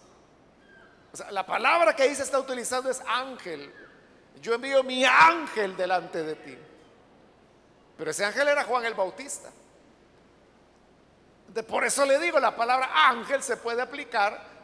O 1.12 1.16
sea, 1.16 1.30
la 1.32 1.44
palabra 1.44 1.94
que 1.96 2.04
ahí 2.04 2.14
se 2.14 2.22
está 2.22 2.38
utilizando 2.38 2.88
es 2.88 3.02
ángel. 3.06 3.72
Yo 4.40 4.54
envío 4.54 4.82
mi 4.84 5.04
ángel 5.04 5.76
delante 5.76 6.22
de 6.22 6.34
ti. 6.36 6.58
Pero 7.96 8.10
ese 8.10 8.24
ángel 8.24 8.46
era 8.46 8.64
Juan 8.64 8.84
el 8.84 8.94
Bautista. 8.94 9.50
De, 11.48 11.62
por 11.62 11.84
eso 11.84 12.04
le 12.04 12.18
digo, 12.18 12.38
la 12.38 12.54
palabra 12.54 13.08
ángel 13.08 13.42
se 13.42 13.56
puede 13.56 13.82
aplicar 13.82 14.55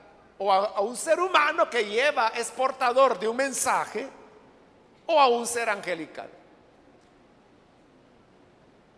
o 0.42 0.52
a, 0.52 0.80
un 0.80 0.96
ser 0.96 1.20
humano 1.20 1.70
que 1.70 1.84
lleva, 1.84 2.28
es 2.34 2.50
portador 2.50 3.18
de 3.18 3.28
un 3.28 3.36
mensaje, 3.36 4.08
o 5.06 5.20
a 5.20 5.28
un 5.28 5.46
ser 5.46 5.70
angelical. 5.70 6.28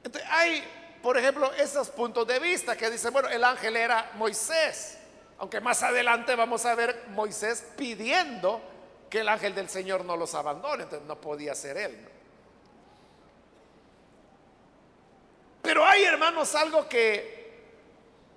Entonces, 0.03 0.31
hay, 0.33 0.65
por 1.03 1.19
ejemplo, 1.19 1.53
esos 1.53 1.91
puntos 1.91 2.27
de 2.27 2.39
vista 2.39 2.77
que 2.77 2.89
dicen, 2.89 3.13
bueno, 3.13 3.29
el 3.29 3.45
ángel 3.45 3.77
era 3.77 4.13
Moisés, 4.15 4.99
aunque 5.39 5.61
más 5.61 5.83
adelante 5.83 6.35
vamos 6.35 6.65
a 6.65 6.75
ver 6.75 7.05
Moisés 7.09 7.63
pidiendo 7.77 8.63
que 9.11 9.21
el 9.21 9.29
ángel 9.29 9.55
del 9.55 9.69
Señor 9.69 10.03
no 10.05 10.17
los 10.17 10.35
abandone, 10.35 10.85
entonces 10.85 11.07
no 11.07 11.21
podía 11.21 11.55
ser 11.55 11.77
él. 11.77 12.05
¿no? 12.05 12.09
Pero 15.61 15.85
hay, 15.85 16.05
hermanos, 16.05 16.55
algo 16.55 16.89
que 16.89 17.44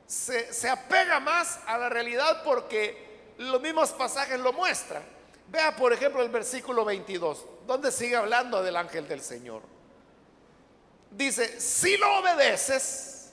se, 0.07 0.69
apega 0.69 1.19
más 1.19 1.59
a 1.67 1.77
la 1.77 1.89
realidad 1.89 2.41
porque 2.43 3.33
los 3.37 3.61
mismos 3.61 3.91
pasajes 3.91 4.39
lo 4.39 4.53
muestran. 4.53 5.03
Vea, 5.49 5.75
por 5.75 5.93
ejemplo, 5.93 6.21
el 6.21 6.29
versículo 6.29 6.83
22, 6.85 7.45
donde 7.67 7.91
sigue 7.91 8.15
hablando 8.15 8.63
del 8.63 8.75
ángel 8.77 9.07
del 9.07 9.21
Señor. 9.21 9.61
Dice, 11.11 11.59
si 11.59 11.97
lo 11.97 12.19
obedeces 12.19 13.31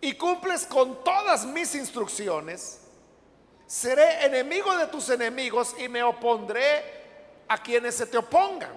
y 0.00 0.14
cumples 0.14 0.66
con 0.66 1.02
todas 1.02 1.44
mis 1.46 1.74
instrucciones, 1.74 2.80
seré 3.66 4.26
enemigo 4.26 4.76
de 4.76 4.86
tus 4.88 5.08
enemigos 5.08 5.74
y 5.78 5.88
me 5.88 6.02
opondré 6.02 7.02
a 7.48 7.58
quienes 7.58 7.96
se 7.96 8.06
te 8.06 8.18
opongan. 8.18 8.72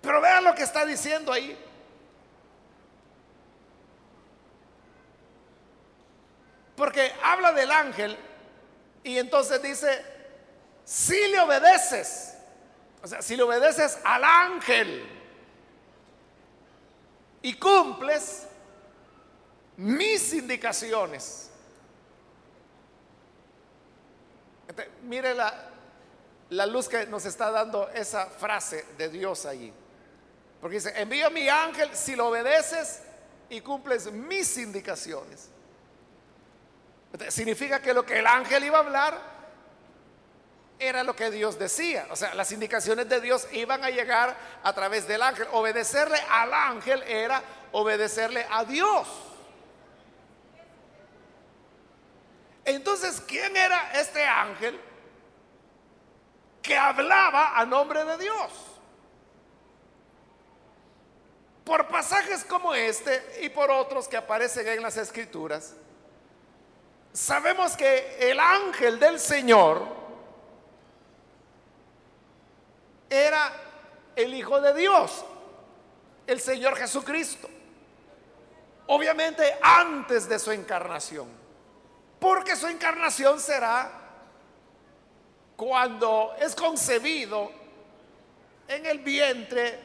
Pero 0.00 0.20
vean 0.20 0.44
lo 0.44 0.54
que 0.54 0.62
está 0.62 0.84
diciendo 0.86 1.32
ahí. 1.32 1.56
Porque 6.80 7.12
habla 7.22 7.52
del 7.52 7.70
ángel 7.70 8.16
y 9.04 9.18
entonces 9.18 9.60
dice, 9.60 10.02
si 10.82 11.28
le 11.28 11.38
obedeces, 11.38 12.32
o 13.02 13.06
sea, 13.06 13.20
si 13.20 13.36
le 13.36 13.42
obedeces 13.42 13.98
al 14.02 14.24
ángel 14.24 15.06
y 17.42 17.52
cumples 17.52 18.46
mis 19.76 20.32
indicaciones. 20.32 21.50
Entonces, 24.66 24.90
mire 25.02 25.34
la, 25.34 25.52
la 26.48 26.64
luz 26.64 26.88
que 26.88 27.04
nos 27.04 27.26
está 27.26 27.50
dando 27.50 27.90
esa 27.90 28.24
frase 28.24 28.86
de 28.96 29.10
Dios 29.10 29.44
ahí. 29.44 29.70
Porque 30.62 30.76
dice, 30.76 30.98
envío 30.98 31.26
a 31.26 31.30
mi 31.30 31.46
ángel 31.46 31.94
si 31.94 32.16
lo 32.16 32.28
obedeces 32.28 33.02
y 33.50 33.60
cumples 33.60 34.10
mis 34.10 34.56
indicaciones. 34.56 35.50
Significa 37.28 37.82
que 37.82 37.92
lo 37.92 38.06
que 38.06 38.18
el 38.18 38.26
ángel 38.26 38.64
iba 38.64 38.78
a 38.78 38.80
hablar 38.82 39.30
era 40.78 41.04
lo 41.04 41.14
que 41.14 41.30
Dios 41.30 41.58
decía. 41.58 42.06
O 42.10 42.16
sea, 42.16 42.34
las 42.34 42.50
indicaciones 42.52 43.08
de 43.08 43.20
Dios 43.20 43.46
iban 43.52 43.84
a 43.84 43.90
llegar 43.90 44.36
a 44.62 44.72
través 44.72 45.06
del 45.06 45.22
ángel. 45.22 45.46
Obedecerle 45.52 46.18
al 46.30 46.52
ángel 46.54 47.02
era 47.02 47.42
obedecerle 47.72 48.46
a 48.50 48.64
Dios. 48.64 49.06
Entonces, 52.64 53.22
¿quién 53.26 53.56
era 53.56 53.92
este 54.00 54.24
ángel 54.24 54.80
que 56.62 56.76
hablaba 56.76 57.58
a 57.58 57.66
nombre 57.66 58.04
de 58.04 58.18
Dios? 58.18 58.52
Por 61.64 61.88
pasajes 61.88 62.44
como 62.44 62.74
este 62.74 63.40
y 63.42 63.48
por 63.48 63.70
otros 63.70 64.08
que 64.08 64.16
aparecen 64.16 64.66
en 64.66 64.82
las 64.82 64.96
escrituras, 64.96 65.74
sabemos 67.12 67.76
que 67.76 68.30
el 68.30 68.38
ángel 68.38 68.98
del 68.98 69.18
Señor 69.18 69.86
era 73.08 73.52
el 74.14 74.34
Hijo 74.34 74.60
de 74.60 74.74
Dios, 74.74 75.24
el 76.26 76.40
Señor 76.40 76.76
Jesucristo. 76.76 77.48
Obviamente 78.86 79.56
antes 79.62 80.28
de 80.28 80.38
su 80.38 80.50
encarnación, 80.50 81.28
porque 82.18 82.56
su 82.56 82.66
encarnación 82.66 83.38
será 83.38 83.90
cuando 85.56 86.34
es 86.40 86.54
concebido 86.54 87.52
en 88.66 88.86
el 88.86 88.98
vientre 89.00 89.78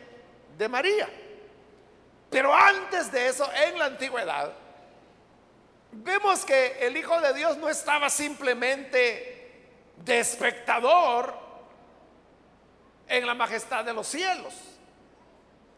de 0.57 0.69
María. 0.69 1.09
Pero 2.29 2.53
antes 2.53 3.11
de 3.11 3.27
eso, 3.27 3.49
en 3.53 3.77
la 3.77 3.85
antigüedad, 3.85 4.51
vemos 6.03 6.45
que 6.45 6.85
el 6.85 6.97
Hijo 6.97 7.19
de 7.21 7.33
Dios 7.33 7.57
no 7.57 7.69
estaba 7.69 8.09
simplemente 8.09 9.71
de 9.97 10.19
espectador 10.19 11.33
en 13.07 13.25
la 13.25 13.33
majestad 13.33 13.85
de 13.85 13.93
los 13.93 14.07
cielos, 14.07 14.53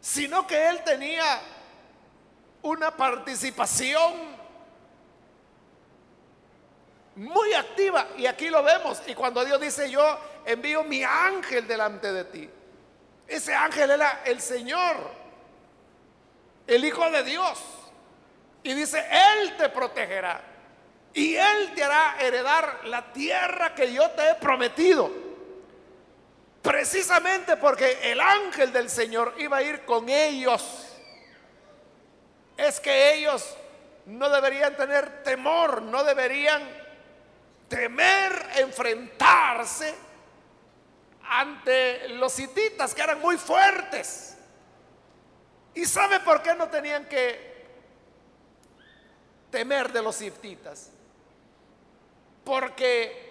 sino 0.00 0.46
que 0.46 0.68
él 0.68 0.82
tenía 0.84 1.40
una 2.62 2.96
participación 2.96 4.36
muy 7.16 7.52
activa. 7.52 8.08
Y 8.16 8.26
aquí 8.26 8.48
lo 8.48 8.62
vemos. 8.62 9.02
Y 9.06 9.14
cuando 9.14 9.44
Dios 9.44 9.60
dice, 9.60 9.90
yo 9.90 10.18
envío 10.44 10.84
mi 10.84 11.02
ángel 11.04 11.66
delante 11.66 12.12
de 12.12 12.24
ti, 12.24 12.50
ese 13.26 13.54
ángel 13.54 13.90
era 13.90 14.22
el 14.24 14.40
Señor, 14.40 14.96
el 16.66 16.84
Hijo 16.84 17.10
de 17.10 17.22
Dios. 17.22 17.77
Y 18.62 18.74
dice, 18.74 19.04
Él 19.10 19.56
te 19.56 19.68
protegerá. 19.68 20.40
Y 21.14 21.36
Él 21.36 21.72
te 21.74 21.84
hará 21.84 22.16
heredar 22.20 22.80
la 22.84 23.12
tierra 23.12 23.74
que 23.74 23.92
yo 23.92 24.10
te 24.10 24.30
he 24.30 24.34
prometido. 24.34 25.10
Precisamente 26.62 27.56
porque 27.56 27.98
el 28.10 28.20
ángel 28.20 28.72
del 28.72 28.90
Señor 28.90 29.34
iba 29.38 29.58
a 29.58 29.62
ir 29.62 29.84
con 29.84 30.08
ellos. 30.08 30.86
Es 32.56 32.80
que 32.80 33.14
ellos 33.14 33.56
no 34.06 34.28
deberían 34.28 34.76
tener 34.76 35.22
temor, 35.22 35.82
no 35.82 36.02
deberían 36.02 36.62
temer 37.68 38.32
enfrentarse 38.56 39.94
ante 41.22 42.08
los 42.08 42.38
hititas 42.38 42.94
que 42.94 43.02
eran 43.02 43.20
muy 43.20 43.36
fuertes. 43.36 44.36
¿Y 45.74 45.84
sabe 45.84 46.20
por 46.20 46.42
qué 46.42 46.54
no 46.54 46.68
tenían 46.68 47.06
que 47.06 47.47
temer 49.50 49.92
de 49.92 50.02
los 50.02 50.20
hititas? 50.20 50.90
Porque 52.44 53.28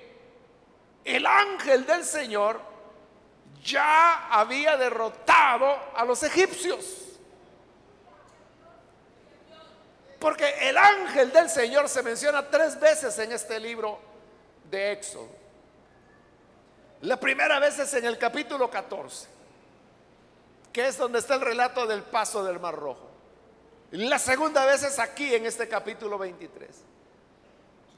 el 1.03 1.25
ángel 1.25 1.85
del 1.85 2.03
Señor 2.03 2.59
ya 3.63 4.27
había 4.29 4.77
derrotado 4.77 5.75
a 5.95 6.05
los 6.05 6.21
egipcios. 6.23 7.03
Porque 10.19 10.69
el 10.69 10.77
ángel 10.77 11.31
del 11.31 11.49
Señor 11.49 11.87
se 11.89 12.01
menciona 12.01 12.49
tres 12.49 12.79
veces 12.79 13.17
en 13.19 13.31
este 13.31 13.59
libro 13.59 13.99
de 14.69 14.93
Éxodo. 14.93 15.29
La 17.01 17.19
primera 17.19 17.59
vez 17.59 17.77
es 17.77 17.93
en 17.93 18.05
el 18.05 18.17
capítulo 18.17 18.69
14, 18.69 19.27
que 20.73 20.87
es 20.87 20.97
donde 20.97 21.19
está 21.19 21.35
el 21.35 21.41
relato 21.41 21.85
del 21.85 22.01
paso 22.01 22.43
del 22.43 22.59
Mar 22.59 22.75
Rojo. 22.75 23.06
La 23.91 24.19
segunda 24.19 24.65
vez 24.65 24.83
es 24.83 24.99
aquí 24.99 25.33
en 25.33 25.45
este 25.45 25.67
capítulo 25.67 26.17
23. 26.17 26.69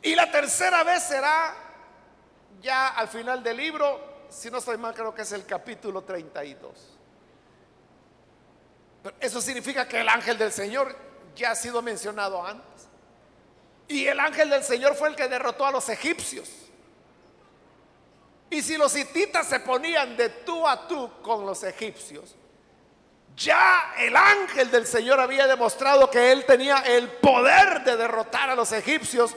Y 0.04 0.16
la 0.16 0.32
tercera 0.32 0.84
vez 0.84 1.04
será 1.04 1.56
ya 2.62 2.90
al 2.90 3.08
final 3.08 3.42
del 3.42 3.58
libro, 3.58 4.28
si 4.30 4.52
no 4.52 4.60
estoy 4.60 4.78
mal, 4.78 4.94
creo 4.94 5.14
que 5.14 5.24
es 5.24 5.32
el 5.32 5.46
capítulo 5.46 6.04
32. 6.04 6.72
Pero 9.02 9.16
eso 9.20 9.42
significa 9.42 9.88
que 9.88 10.02
el 10.02 10.10
ángel 10.10 10.38
del 10.38 10.52
Señor 10.52 10.96
ya 11.36 11.52
ha 11.52 11.56
sido 11.56 11.82
mencionado 11.82 12.46
antes. 12.46 12.88
Y 13.88 14.06
el 14.06 14.20
ángel 14.20 14.50
del 14.50 14.64
Señor 14.64 14.96
fue 14.96 15.10
el 15.10 15.16
que 15.16 15.28
derrotó 15.28 15.66
a 15.66 15.72
los 15.72 15.90
egipcios. 15.90 16.50
Y 18.52 18.62
si 18.62 18.78
los 18.78 18.96
hititas 18.96 19.48
se 19.48 19.60
ponían 19.60 20.16
de 20.16 20.30
tú 20.30 20.68
a 20.68 20.88
tú 20.88 21.10
con 21.22 21.46
los 21.46 21.64
egipcios, 21.64 22.36
ya 23.36 23.94
el 23.98 24.16
ángel 24.16 24.70
del 24.70 24.86
Señor 24.86 25.20
había 25.20 25.48
demostrado 25.48 26.10
que 26.10 26.32
él 26.32 26.46
tenía 26.46 26.80
el 26.80 27.08
poder 27.08 27.84
de 27.84 27.96
derrotar 27.96 28.50
a 28.50 28.56
los 28.56 28.72
egipcios, 28.72 29.36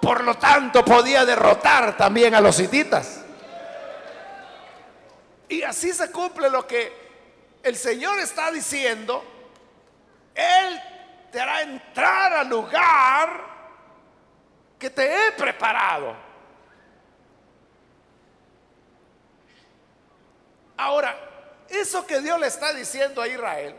por 0.00 0.22
lo 0.22 0.36
tanto 0.36 0.84
podía 0.84 1.24
derrotar 1.24 1.96
también 1.96 2.34
a 2.34 2.40
los 2.40 2.58
hititas. 2.60 3.24
Y 5.48 5.62
así 5.62 5.92
se 5.92 6.10
cumple 6.10 6.48
lo 6.48 6.66
que 6.66 6.92
el 7.62 7.76
Señor 7.76 8.18
está 8.20 8.50
diciendo. 8.50 9.24
Él 10.34 10.80
te 11.30 11.40
hará 11.40 11.62
entrar 11.62 12.32
al 12.32 12.48
lugar 12.48 13.52
que 14.78 14.90
te 14.90 15.28
he 15.28 15.32
preparado. 15.32 16.16
Ahora, 20.76 21.31
eso 21.72 22.06
que 22.06 22.20
Dios 22.20 22.38
le 22.38 22.46
está 22.46 22.72
diciendo 22.72 23.22
a 23.22 23.28
Israel, 23.28 23.74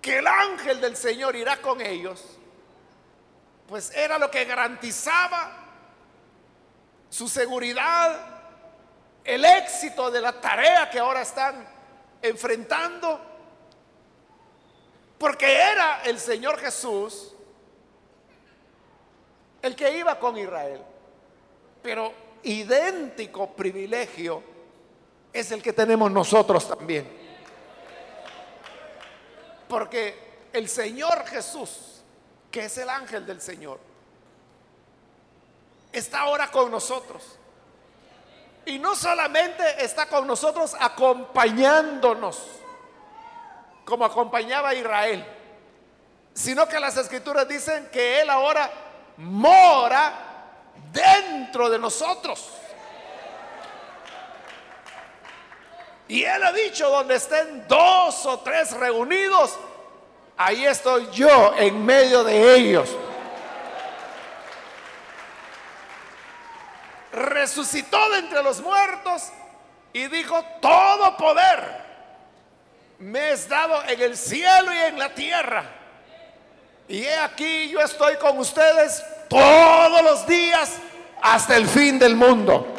que 0.00 0.18
el 0.18 0.26
ángel 0.26 0.80
del 0.80 0.96
Señor 0.96 1.36
irá 1.36 1.60
con 1.60 1.80
ellos, 1.80 2.38
pues 3.66 3.90
era 3.94 4.18
lo 4.18 4.30
que 4.30 4.44
garantizaba 4.44 5.52
su 7.10 7.28
seguridad, 7.28 8.18
el 9.24 9.44
éxito 9.44 10.10
de 10.10 10.20
la 10.20 10.40
tarea 10.40 10.88
que 10.88 10.98
ahora 10.98 11.22
están 11.22 11.68
enfrentando, 12.22 13.20
porque 15.18 15.52
era 15.52 16.02
el 16.04 16.18
Señor 16.18 16.58
Jesús 16.58 17.34
el 19.60 19.74
que 19.74 19.98
iba 19.98 20.18
con 20.18 20.38
Israel. 20.38 20.82
Pero 21.82 22.12
idéntico 22.42 23.54
privilegio 23.54 24.42
es 25.32 25.52
el 25.52 25.62
que 25.62 25.72
tenemos 25.72 26.10
nosotros 26.10 26.68
también. 26.68 27.08
Porque 29.68 30.48
el 30.52 30.68
Señor 30.68 31.26
Jesús, 31.26 32.02
que 32.50 32.64
es 32.64 32.78
el 32.78 32.88
ángel 32.88 33.26
del 33.26 33.40
Señor, 33.40 33.78
está 35.92 36.20
ahora 36.20 36.50
con 36.50 36.70
nosotros. 36.70 37.38
Y 38.64 38.78
no 38.78 38.94
solamente 38.94 39.84
está 39.84 40.06
con 40.06 40.26
nosotros 40.26 40.76
acompañándonos, 40.78 42.42
como 43.84 44.04
acompañaba 44.04 44.70
a 44.70 44.74
Israel, 44.74 45.24
sino 46.34 46.68
que 46.68 46.78
las 46.78 46.96
escrituras 46.96 47.48
dicen 47.48 47.88
que 47.90 48.20
Él 48.20 48.30
ahora 48.30 48.70
mora 49.16 50.28
dentro 50.92 51.70
de 51.70 51.78
nosotros. 51.78 52.50
Y 56.08 56.24
Él 56.24 56.42
ha 56.42 56.52
dicho, 56.52 56.88
donde 56.90 57.16
estén 57.16 57.66
dos 57.68 58.26
o 58.26 58.40
tres 58.40 58.72
reunidos, 58.72 59.58
ahí 60.36 60.64
estoy 60.64 61.08
yo 61.12 61.54
en 61.56 61.84
medio 61.84 62.24
de 62.24 62.56
ellos. 62.56 62.96
resucitó 67.18 68.10
de 68.10 68.18
entre 68.18 68.42
los 68.42 68.60
muertos 68.60 69.30
y 69.92 70.06
dijo, 70.08 70.42
todo 70.60 71.16
poder 71.16 71.88
me 72.98 73.30
es 73.30 73.48
dado 73.48 73.82
en 73.84 74.00
el 74.00 74.16
cielo 74.16 74.72
y 74.72 74.76
en 74.76 74.98
la 74.98 75.14
tierra. 75.14 75.64
Y 76.88 77.02
he 77.02 77.18
aquí 77.18 77.68
yo 77.68 77.80
estoy 77.80 78.16
con 78.16 78.38
ustedes 78.38 79.02
todos 79.28 80.02
los 80.02 80.26
días 80.26 80.76
hasta 81.20 81.56
el 81.56 81.66
fin 81.66 81.98
del 81.98 82.16
mundo. 82.16 82.74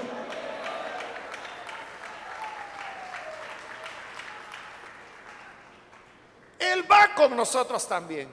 Él 6.57 6.91
va 6.91 7.08
con 7.19 7.35
nosotros 7.35 7.85
también. 7.85 8.29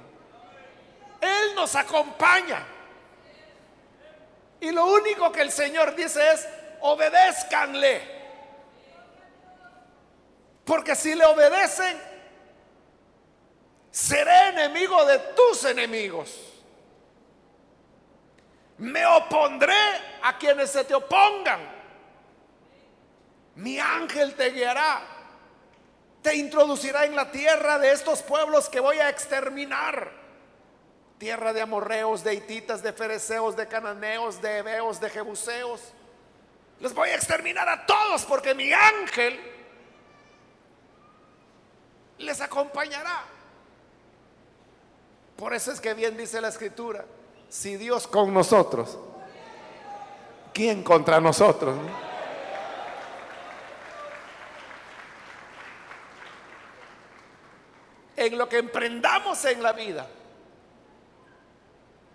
Él 1.20 1.54
nos 1.56 1.74
acompaña. 1.74 2.64
Y 4.60 4.70
lo 4.70 4.86
único 4.86 5.32
que 5.32 5.40
el 5.40 5.50
Señor 5.50 5.96
dice 5.96 6.20
es, 6.32 6.48
obedézcanle. 6.80 8.00
Porque 10.64 10.94
si 10.94 11.16
le 11.16 11.24
obedecen, 11.24 12.00
seré 13.90 14.50
enemigo 14.50 15.04
de 15.04 15.18
tus 15.18 15.64
enemigos. 15.64 16.38
Me 18.78 19.04
opondré 19.04 19.74
a 20.22 20.38
quienes 20.38 20.70
se 20.70 20.84
te 20.84 20.94
opongan. 20.94 21.60
Mi 23.56 23.80
ángel 23.80 24.36
te 24.36 24.50
guiará. 24.50 25.15
Introducirá 26.34 27.04
en 27.04 27.14
la 27.14 27.30
tierra 27.30 27.78
de 27.78 27.92
estos 27.92 28.22
pueblos 28.22 28.68
que 28.68 28.80
voy 28.80 28.98
a 28.98 29.08
exterminar 29.08 30.10
tierra 31.18 31.52
de 31.52 31.62
amorreos, 31.62 32.22
de 32.22 32.34
hititas, 32.34 32.82
de 32.82 32.92
fereceos, 32.92 33.56
de 33.56 33.66
cananeos, 33.66 34.40
de 34.42 34.58
heveos, 34.58 35.00
de 35.00 35.10
jebuseos. 35.10 35.80
Los 36.80 36.94
voy 36.94 37.08
a 37.10 37.14
exterminar 37.14 37.68
a 37.68 37.86
todos 37.86 38.24
porque 38.24 38.54
mi 38.54 38.72
ángel 38.72 39.38
les 42.18 42.40
acompañará. 42.40 43.24
Por 45.36 45.54
eso 45.54 45.72
es 45.72 45.80
que 45.80 45.94
bien 45.94 46.16
dice 46.16 46.40
la 46.40 46.48
escritura, 46.48 47.04
si 47.48 47.76
Dios 47.76 48.06
con 48.06 48.32
nosotros, 48.32 48.98
¿quién 50.52 50.82
contra 50.82 51.20
nosotros? 51.20 51.76
En 58.16 58.38
lo 58.38 58.48
que 58.48 58.58
emprendamos 58.58 59.44
en 59.44 59.62
la 59.62 59.72
vida, 59.72 60.06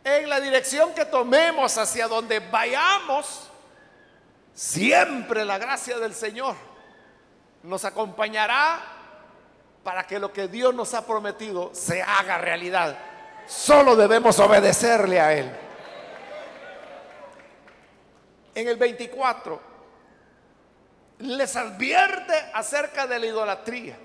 en 0.03 0.29
la 0.29 0.39
dirección 0.39 0.93
que 0.93 1.05
tomemos, 1.05 1.77
hacia 1.77 2.07
donde 2.07 2.39
vayamos, 2.39 3.49
siempre 4.53 5.45
la 5.45 5.57
gracia 5.57 5.99
del 5.99 6.13
Señor 6.13 6.55
nos 7.63 7.85
acompañará 7.85 8.81
para 9.83 10.05
que 10.05 10.19
lo 10.19 10.31
que 10.33 10.47
Dios 10.47 10.73
nos 10.73 10.93
ha 10.93 11.05
prometido 11.05 11.71
se 11.73 12.01
haga 12.01 12.37
realidad. 12.37 12.97
Solo 13.47 13.95
debemos 13.95 14.39
obedecerle 14.39 15.19
a 15.19 15.33
Él. 15.33 15.51
En 18.53 18.67
el 18.67 18.77
24 18.77 19.61
les 21.19 21.55
advierte 21.55 22.33
acerca 22.53 23.07
de 23.07 23.19
la 23.19 23.25
idolatría. 23.25 23.97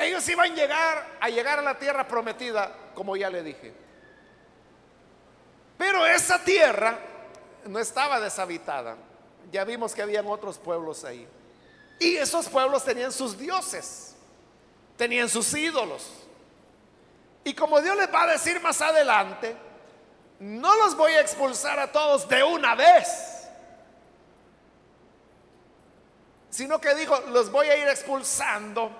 Ellos 0.00 0.26
iban 0.30 0.50
a 0.50 0.54
llegar 0.54 1.06
a 1.20 1.28
llegar 1.28 1.58
a 1.58 1.62
la 1.62 1.78
tierra 1.78 2.08
prometida, 2.08 2.74
como 2.94 3.16
ya 3.16 3.28
le 3.28 3.42
dije. 3.42 3.74
Pero 5.76 6.06
esa 6.06 6.42
tierra 6.42 6.98
no 7.66 7.78
estaba 7.78 8.18
deshabitada. 8.18 8.96
Ya 9.52 9.62
vimos 9.64 9.94
que 9.94 10.00
habían 10.00 10.26
otros 10.26 10.56
pueblos 10.56 11.04
ahí. 11.04 11.28
Y 11.98 12.16
esos 12.16 12.48
pueblos 12.48 12.82
tenían 12.82 13.12
sus 13.12 13.36
dioses, 13.36 14.14
tenían 14.96 15.28
sus 15.28 15.52
ídolos. 15.52 16.10
Y 17.44 17.52
como 17.52 17.78
Dios 17.82 17.94
les 17.94 18.12
va 18.12 18.22
a 18.22 18.26
decir 18.28 18.58
más 18.62 18.80
adelante, 18.80 19.54
no 20.38 20.74
los 20.76 20.96
voy 20.96 21.12
a 21.12 21.20
expulsar 21.20 21.78
a 21.78 21.92
todos 21.92 22.26
de 22.26 22.42
una 22.42 22.74
vez, 22.74 23.46
sino 26.48 26.80
que 26.80 26.94
dijo, 26.94 27.20
los 27.28 27.50
voy 27.50 27.66
a 27.68 27.76
ir 27.76 27.88
expulsando 27.88 28.90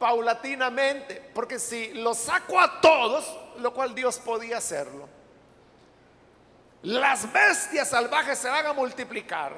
paulatinamente, 0.00 1.30
porque 1.34 1.58
si 1.58 1.92
los 1.92 2.16
saco 2.16 2.58
a 2.58 2.80
todos, 2.80 3.38
lo 3.58 3.72
cual 3.74 3.94
Dios 3.94 4.18
podía 4.18 4.56
hacerlo, 4.56 5.06
las 6.82 7.30
bestias 7.30 7.90
salvajes 7.90 8.38
se 8.38 8.48
van 8.48 8.66
a 8.66 8.72
multiplicar 8.72 9.52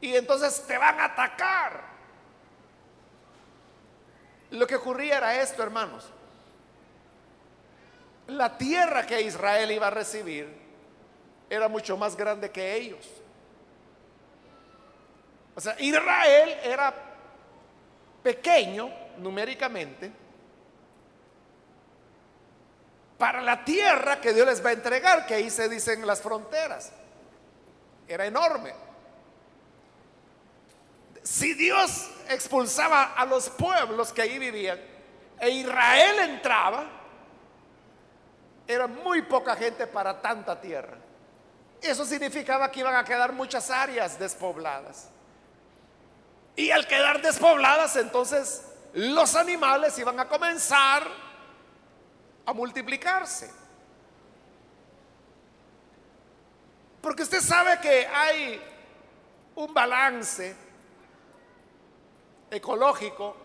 y 0.00 0.14
entonces 0.14 0.64
te 0.66 0.78
van 0.78 1.00
a 1.00 1.06
atacar. 1.06 1.82
Lo 4.52 4.68
que 4.68 4.76
ocurría 4.76 5.16
era 5.16 5.42
esto, 5.42 5.64
hermanos. 5.64 6.08
La 8.28 8.56
tierra 8.56 9.04
que 9.04 9.20
Israel 9.20 9.72
iba 9.72 9.88
a 9.88 9.90
recibir 9.90 10.48
era 11.50 11.68
mucho 11.68 11.96
más 11.96 12.16
grande 12.16 12.50
que 12.52 12.76
ellos. 12.76 13.04
O 15.56 15.60
sea, 15.60 15.74
Israel 15.80 16.56
era 16.62 16.94
pequeño 18.22 19.03
numéricamente 19.18 20.12
para 23.18 23.40
la 23.40 23.64
tierra 23.64 24.20
que 24.20 24.32
Dios 24.32 24.46
les 24.46 24.64
va 24.64 24.70
a 24.70 24.72
entregar, 24.72 25.26
que 25.26 25.34
ahí 25.34 25.50
se 25.50 25.68
dicen 25.68 26.06
las 26.06 26.20
fronteras. 26.20 26.92
Era 28.06 28.26
enorme. 28.26 28.74
Si 31.22 31.54
Dios 31.54 32.10
expulsaba 32.28 33.14
a 33.14 33.24
los 33.24 33.48
pueblos 33.48 34.12
que 34.12 34.22
ahí 34.22 34.38
vivían 34.38 34.78
e 35.40 35.48
Israel 35.48 36.18
entraba, 36.30 36.84
era 38.66 38.86
muy 38.86 39.22
poca 39.22 39.56
gente 39.56 39.86
para 39.86 40.20
tanta 40.20 40.60
tierra. 40.60 40.98
Eso 41.80 42.04
significaba 42.04 42.70
que 42.70 42.80
iban 42.80 42.94
a 42.94 43.04
quedar 43.04 43.32
muchas 43.32 43.70
áreas 43.70 44.18
despobladas. 44.18 45.08
Y 46.56 46.70
al 46.70 46.86
quedar 46.86 47.20
despobladas, 47.20 47.96
entonces 47.96 48.64
los 48.94 49.34
animales 49.34 49.98
iban 49.98 50.18
a 50.20 50.28
comenzar 50.28 51.06
a 52.46 52.52
multiplicarse. 52.52 53.50
Porque 57.00 57.22
usted 57.22 57.40
sabe 57.40 57.80
que 57.80 58.06
hay 58.06 58.62
un 59.56 59.74
balance 59.74 60.56
ecológico 62.50 63.36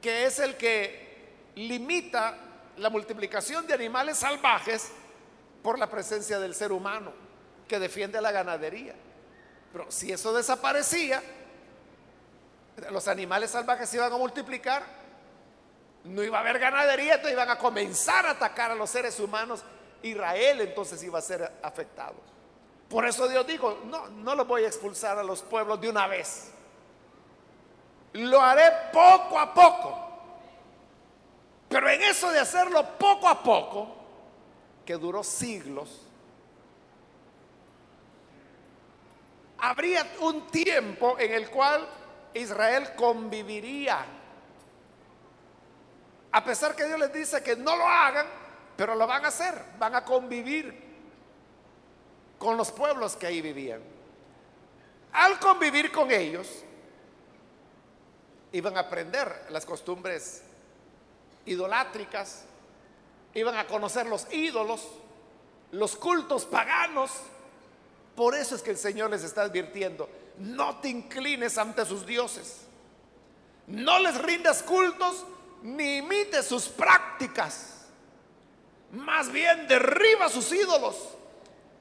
que 0.00 0.26
es 0.26 0.38
el 0.38 0.56
que 0.56 1.52
limita 1.56 2.36
la 2.76 2.90
multiplicación 2.90 3.66
de 3.66 3.74
animales 3.74 4.18
salvajes 4.18 4.92
por 5.62 5.78
la 5.78 5.88
presencia 5.88 6.38
del 6.38 6.54
ser 6.54 6.72
humano 6.72 7.12
que 7.68 7.78
defiende 7.78 8.20
la 8.20 8.32
ganadería. 8.32 8.94
Pero 9.72 9.90
si 9.90 10.12
eso 10.12 10.34
desaparecía, 10.34 11.22
los 12.90 13.08
animales 13.08 13.50
salvajes 13.50 13.88
se 13.88 13.96
iban 13.96 14.12
a 14.12 14.16
multiplicar, 14.16 14.82
no 16.04 16.22
iba 16.22 16.38
a 16.38 16.40
haber 16.40 16.58
ganadería, 16.58 17.14
entonces 17.14 17.32
iban 17.32 17.50
a 17.50 17.58
comenzar 17.58 18.26
a 18.26 18.30
atacar 18.30 18.70
a 18.70 18.74
los 18.74 18.90
seres 18.90 19.18
humanos. 19.20 19.62
Israel 20.02 20.60
entonces 20.60 21.02
iba 21.02 21.18
a 21.18 21.22
ser 21.22 21.50
afectado. 21.62 22.16
Por 22.88 23.06
eso 23.06 23.28
Dios 23.28 23.46
dijo, 23.46 23.80
no, 23.84 24.08
no 24.08 24.34
los 24.34 24.46
voy 24.46 24.64
a 24.64 24.66
expulsar 24.66 25.18
a 25.18 25.22
los 25.22 25.42
pueblos 25.42 25.80
de 25.80 25.88
una 25.88 26.06
vez. 26.06 26.50
Lo 28.14 28.40
haré 28.40 28.64
poco 28.92 29.38
a 29.38 29.54
poco. 29.54 29.98
Pero 31.68 31.88
en 31.88 32.02
eso 32.02 32.30
de 32.30 32.40
hacerlo 32.40 32.86
poco 32.98 33.28
a 33.28 33.42
poco, 33.42 33.96
que 34.84 34.94
duró 34.94 35.22
siglos, 35.22 36.02
habría 39.58 40.06
un 40.20 40.48
tiempo 40.48 41.18
en 41.18 41.32
el 41.32 41.48
cual 41.48 41.88
Israel 42.34 42.94
conviviría. 42.96 44.04
A 46.32 46.44
pesar 46.44 46.74
que 46.74 46.86
Dios 46.86 46.98
les 46.98 47.12
dice 47.12 47.42
que 47.42 47.56
no 47.56 47.76
lo 47.76 47.86
hagan, 47.86 48.26
pero 48.76 48.94
lo 48.94 49.06
van 49.06 49.24
a 49.24 49.28
hacer, 49.28 49.54
van 49.78 49.94
a 49.94 50.04
convivir 50.04 50.74
con 52.38 52.56
los 52.56 52.72
pueblos 52.72 53.16
que 53.16 53.26
ahí 53.26 53.40
vivían. 53.40 53.82
Al 55.12 55.38
convivir 55.38 55.92
con 55.92 56.10
ellos, 56.10 56.64
iban 58.52 58.76
a 58.76 58.80
aprender 58.80 59.46
las 59.50 59.66
costumbres 59.66 60.42
idolátricas, 61.44 62.44
iban 63.34 63.56
a 63.56 63.66
conocer 63.66 64.06
los 64.06 64.26
ídolos, 64.32 64.88
los 65.70 65.96
cultos 65.96 66.44
paganos. 66.44 67.10
Por 68.16 68.34
eso 68.34 68.54
es 68.54 68.62
que 68.62 68.70
el 68.70 68.78
Señor 68.78 69.10
les 69.10 69.22
está 69.22 69.42
advirtiendo, 69.42 70.08
no 70.38 70.76
te 70.76 70.88
inclines 70.88 71.58
ante 71.58 71.84
sus 71.84 72.06
dioses, 72.06 72.66
no 73.66 73.98
les 73.98 74.20
rindas 74.20 74.62
cultos 74.62 75.24
ni 75.62 75.98
imites 75.98 76.46
sus 76.46 76.68
prácticas, 76.68 77.86
más 78.92 79.30
bien 79.30 79.66
derriba 79.68 80.28
sus 80.28 80.52
ídolos. 80.52 80.96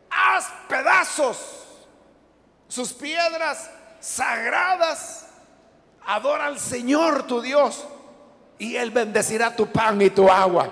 Haz 0.10 0.52
pedazos. 0.68 1.38
Sus 2.68 2.94
piedras 2.94 3.70
sagradas, 4.00 5.28
adora 6.06 6.46
al 6.46 6.58
Señor 6.58 7.28
tu 7.28 7.42
Dios 7.42 7.86
y 8.58 8.78
Él 8.78 8.92
bendecirá 8.92 9.56
tu 9.56 9.68
pan 9.68 10.02
y 10.02 10.10
tu 10.10 10.30
agua. 10.30 10.72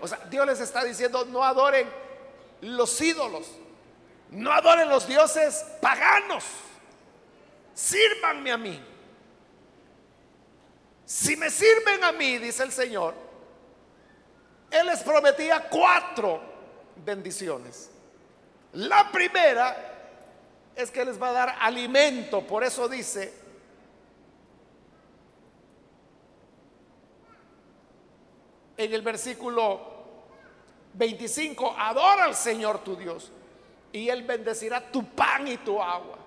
O 0.00 0.06
sea, 0.06 0.18
Dios 0.30 0.46
les 0.46 0.60
está 0.60 0.84
diciendo, 0.84 1.24
no 1.24 1.42
adoren 1.42 1.88
los 2.60 3.00
ídolos, 3.00 3.46
no 4.30 4.52
adoren 4.52 4.88
los 4.88 5.06
dioses 5.06 5.64
paganos, 5.80 6.44
sírvanme 7.74 8.52
a 8.52 8.58
mí. 8.58 8.82
Si 11.04 11.36
me 11.36 11.50
sirven 11.50 12.02
a 12.02 12.12
mí, 12.12 12.38
dice 12.38 12.64
el 12.64 12.72
Señor, 12.72 13.14
Él 14.70 14.86
les 14.86 15.02
prometía 15.02 15.68
cuatro 15.68 16.40
bendiciones. 17.04 17.90
La 18.72 19.10
primera 19.12 19.94
es 20.74 20.90
que 20.90 21.04
les 21.04 21.20
va 21.20 21.28
a 21.28 21.32
dar 21.32 21.56
alimento, 21.60 22.44
por 22.46 22.64
eso 22.64 22.88
dice, 22.88 23.32
en 28.76 28.92
el 28.92 29.02
versículo 29.02 29.80
25, 30.94 31.76
adora 31.78 32.24
al 32.24 32.34
Señor 32.34 32.82
tu 32.82 32.96
Dios 32.96 33.30
y 33.96 34.10
Él 34.10 34.24
bendecirá 34.24 34.80
tu 34.80 35.02
pan 35.14 35.48
y 35.48 35.56
tu 35.56 35.82
agua. 35.82 36.18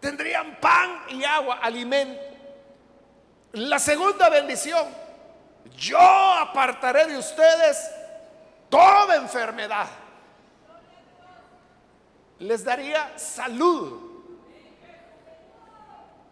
Tendrían 0.00 0.58
pan 0.58 1.02
y 1.10 1.22
agua, 1.24 1.58
alimento. 1.60 2.20
La 3.52 3.78
segunda 3.78 4.30
bendición, 4.30 4.88
yo 5.76 5.98
apartaré 5.98 7.06
de 7.06 7.18
ustedes 7.18 7.78
toda 8.70 9.16
enfermedad. 9.16 9.86
Les 12.38 12.64
daría 12.64 13.18
salud. 13.18 14.12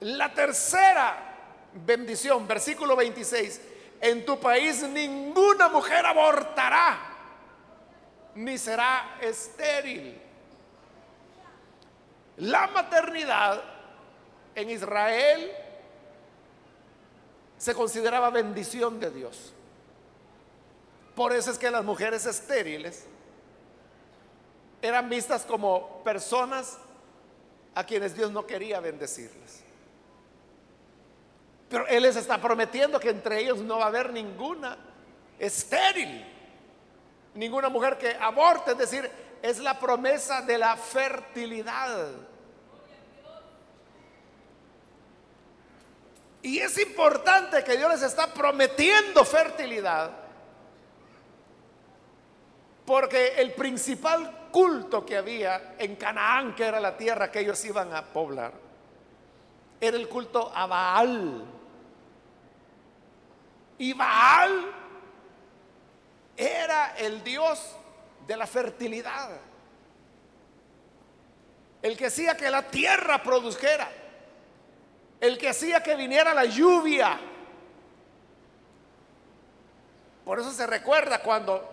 La 0.01 0.33
tercera 0.33 1.69
bendición, 1.75 2.49
versículo 2.49 2.97
26, 2.97 3.61
en 4.01 4.25
tu 4.25 4.41
país 4.41 4.83
ninguna 4.83 5.69
mujer 5.69 6.07
abortará, 6.07 7.12
ni 8.35 8.59
será 8.59 9.19
estéril. 9.21 10.21
La 12.39 12.67
maternidad 12.69 13.63
en 14.55 14.71
Israel 14.71 15.53
se 17.59 17.75
consideraba 17.75 18.31
bendición 18.31 18.99
de 18.99 19.11
Dios. 19.11 19.53
Por 21.15 21.33
eso 21.33 21.51
es 21.51 21.59
que 21.59 21.71
las 21.71 21.85
mujeres 21.85 22.27
estériles 22.27 23.05
eran 24.81 25.09
vistas 25.09 25.45
como 25.45 26.03
personas 26.03 26.79
a 27.75 27.85
quienes 27.85 28.17
Dios 28.17 28.33
no 28.33 28.47
quería 28.47 28.81
bendecirles. 28.81 29.63
Pero 31.69 31.87
Él 31.87 32.03
les 32.03 32.17
está 32.17 32.39
prometiendo 32.39 32.99
que 32.99 33.11
entre 33.11 33.41
ellos 33.41 33.61
no 33.61 33.79
va 33.79 33.85
a 33.85 33.89
haber 33.89 34.13
ninguna 34.13 34.77
estéril, 35.39 36.25
ninguna 37.35 37.69
mujer 37.69 37.99
que 37.99 38.15
aborte, 38.15 38.73
es 38.73 38.79
decir, 38.79 39.11
es 39.43 39.59
la 39.59 39.79
promesa 39.79 40.43
de 40.43 40.59
la 40.59 40.77
fertilidad. 40.77 42.09
Y 46.43 46.59
es 46.59 46.77
importante 46.79 47.63
que 47.63 47.77
Dios 47.77 47.91
les 47.91 48.03
está 48.03 48.33
prometiendo 48.33 49.25
fertilidad 49.25 50.11
porque 52.85 53.35
el 53.37 53.53
principal 53.53 54.49
culto 54.51 55.07
que 55.07 55.17
había 55.17 55.77
en 55.79 55.97
Canaán, 55.97 56.55
que 56.55 56.65
era 56.65 56.81
la 56.81 56.97
tierra 56.97 57.31
que 57.31 57.41
ellos 57.41 57.65
iban 57.65 57.95
a 57.95 58.05
poblar, 58.05 58.53
era 59.81 59.97
el 59.97 60.09
culto 60.09 60.53
a 60.55 60.67
Baal. 60.67 61.45
Y 63.79 63.93
Baal 63.93 64.82
era 66.43 66.95
el 66.97 67.23
dios 67.23 67.77
de 68.27 68.37
la 68.37 68.47
fertilidad. 68.47 69.31
El 71.81 71.97
que 71.97 72.07
hacía 72.07 72.37
que 72.37 72.51
la 72.51 72.63
tierra 72.63 73.23
produjera. 73.23 73.91
El 75.21 75.39
que 75.39 75.49
hacía 75.49 75.83
que 75.83 75.95
viniera 75.95 76.35
la 76.35 76.45
lluvia. 76.45 77.19
Por 80.25 80.39
eso 80.39 80.53
se 80.53 80.67
recuerda 80.67 81.21
cuando 81.21 81.69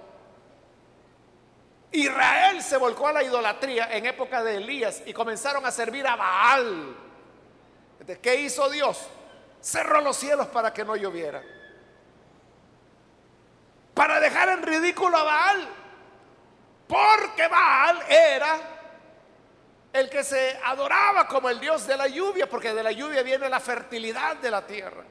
Israel 1.92 2.62
se 2.62 2.78
volcó 2.78 3.08
a 3.08 3.14
la 3.14 3.24
idolatría 3.24 3.96
en 3.96 4.06
época 4.06 4.44
de 4.44 4.58
Elías 4.58 5.04
y 5.06 5.14
comenzaron 5.14 5.66
a 5.66 5.72
servir 5.72 6.06
a 6.06 6.16
Baal. 6.16 6.96
¿Qué 8.22 8.42
hizo 8.42 8.70
Dios? 8.70 9.08
Cerró 9.62 10.02
los 10.02 10.18
cielos 10.18 10.48
para 10.48 10.74
que 10.74 10.86
no 10.86 10.96
lloviera. 10.96 11.44
Para 14.00 14.22
dejar 14.22 14.48
en 14.48 14.64
ridículo 14.64 15.18
a 15.18 15.24
Baal. 15.24 15.68
Porque 16.88 17.50
Baal 17.50 18.00
era 18.08 18.58
el 19.92 20.10
que 20.10 20.24
se 20.24 20.58
adoraba 20.64 21.28
como 21.28 21.50
el 21.50 21.60
Dios 21.60 21.86
de 21.86 21.98
la 21.98 22.08
lluvia, 22.08 22.50
porque 22.50 22.74
de 22.74 22.82
la 22.82 22.94
lluvia 22.94 23.24
viene 23.24 23.50
la 23.50 23.60
fertilidad 23.60 24.38
de 24.38 24.52
la 24.52 24.66
tierra. 24.66 25.04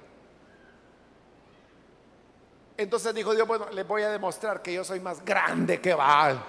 Entonces 2.78 3.14
dijo 3.14 3.34
Dios, 3.34 3.46
bueno, 3.46 3.68
les 3.72 3.86
voy 3.86 4.04
a 4.04 4.08
demostrar 4.08 4.62
que 4.62 4.72
yo 4.72 4.82
soy 4.82 5.00
más 5.00 5.22
grande 5.22 5.82
que 5.82 5.92
Baal. 5.92 6.42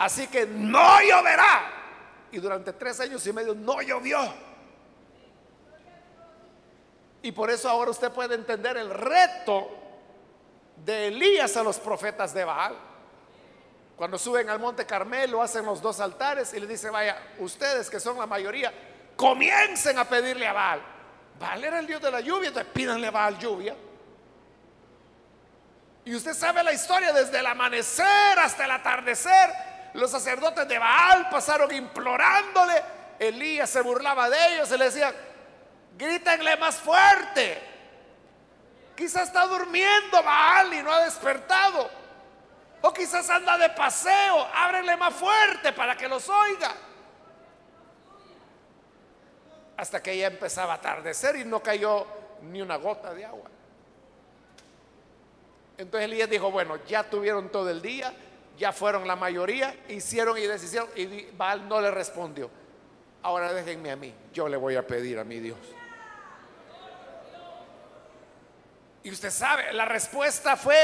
Así 0.00 0.26
que 0.26 0.46
no 0.46 1.00
lloverá. 1.00 1.70
Y 2.32 2.38
durante 2.38 2.72
tres 2.72 2.98
años 2.98 3.24
y 3.24 3.32
medio 3.32 3.54
no 3.54 3.80
llovió. 3.82 4.18
Y 7.22 7.30
por 7.30 7.52
eso 7.52 7.70
ahora 7.70 7.92
usted 7.92 8.10
puede 8.10 8.34
entender 8.34 8.76
el 8.76 8.90
reto 8.90 9.83
de 10.76 11.08
Elías 11.08 11.56
a 11.56 11.62
los 11.62 11.78
profetas 11.78 12.34
de 12.34 12.44
Baal. 12.44 12.76
Cuando 13.96 14.18
suben 14.18 14.50
al 14.50 14.58
monte 14.58 14.84
Carmelo, 14.84 15.42
hacen 15.42 15.64
los 15.64 15.80
dos 15.80 16.00
altares 16.00 16.52
y 16.54 16.60
le 16.60 16.66
dice, 16.66 16.90
vaya, 16.90 17.16
ustedes 17.38 17.88
que 17.88 18.00
son 18.00 18.18
la 18.18 18.26
mayoría, 18.26 18.72
comiencen 19.16 19.98
a 19.98 20.04
pedirle 20.04 20.46
a 20.46 20.52
Baal. 20.52 20.82
Baal 21.38 21.64
era 21.64 21.78
el 21.78 21.86
Dios 21.86 22.02
de 22.02 22.10
la 22.10 22.20
lluvia, 22.20 22.48
entonces 22.48 22.72
pídanle 22.72 23.06
a 23.06 23.10
Baal 23.10 23.38
lluvia. 23.38 23.76
Y 26.04 26.14
usted 26.14 26.34
sabe 26.34 26.62
la 26.62 26.72
historia 26.72 27.12
desde 27.12 27.38
el 27.38 27.46
amanecer 27.46 28.38
hasta 28.38 28.64
el 28.64 28.70
atardecer 28.72 29.50
los 29.94 30.10
sacerdotes 30.10 30.66
de 30.68 30.78
Baal 30.78 31.28
pasaron 31.30 31.72
implorándole. 31.72 32.82
Elías 33.18 33.70
se 33.70 33.80
burlaba 33.80 34.28
de 34.28 34.54
ellos 34.54 34.70
y 34.72 34.76
le 34.76 34.84
decía, 34.86 35.14
grítenle 35.96 36.56
más 36.56 36.76
fuerte. 36.76 37.73
Quizá 38.96 39.22
está 39.22 39.46
durmiendo 39.46 40.22
Baal 40.22 40.72
y 40.72 40.82
no 40.82 40.92
ha 40.92 41.04
despertado. 41.04 41.90
O 42.82 42.92
quizás 42.92 43.28
anda 43.30 43.56
de 43.56 43.70
paseo, 43.70 44.46
ábrele 44.54 44.96
más 44.96 45.14
fuerte 45.14 45.72
para 45.72 45.96
que 45.96 46.06
los 46.06 46.28
oiga. 46.28 46.72
Hasta 49.76 50.02
que 50.02 50.16
ya 50.16 50.28
empezaba 50.28 50.74
a 50.74 50.76
atardecer 50.76 51.36
y 51.36 51.44
no 51.44 51.60
cayó 51.60 52.06
ni 52.42 52.60
una 52.60 52.76
gota 52.76 53.14
de 53.14 53.24
agua. 53.24 53.50
Entonces 55.76 56.08
Elías 56.08 56.30
dijo, 56.30 56.50
bueno, 56.50 56.76
ya 56.86 57.02
tuvieron 57.02 57.48
todo 57.48 57.70
el 57.70 57.82
día, 57.82 58.14
ya 58.56 58.72
fueron 58.72 59.08
la 59.08 59.16
mayoría, 59.16 59.74
hicieron 59.88 60.38
y 60.38 60.42
deshicieron, 60.42 60.88
y 60.94 61.30
Baal 61.32 61.68
no 61.68 61.80
le 61.80 61.90
respondió. 61.90 62.48
Ahora 63.22 63.52
déjenme 63.52 63.90
a 63.90 63.96
mí, 63.96 64.14
yo 64.32 64.48
le 64.48 64.56
voy 64.56 64.76
a 64.76 64.86
pedir 64.86 65.18
a 65.18 65.24
mi 65.24 65.40
Dios. 65.40 65.58
Y 69.04 69.10
usted 69.10 69.30
sabe, 69.30 69.72
la 69.74 69.84
respuesta 69.84 70.56
fue 70.56 70.74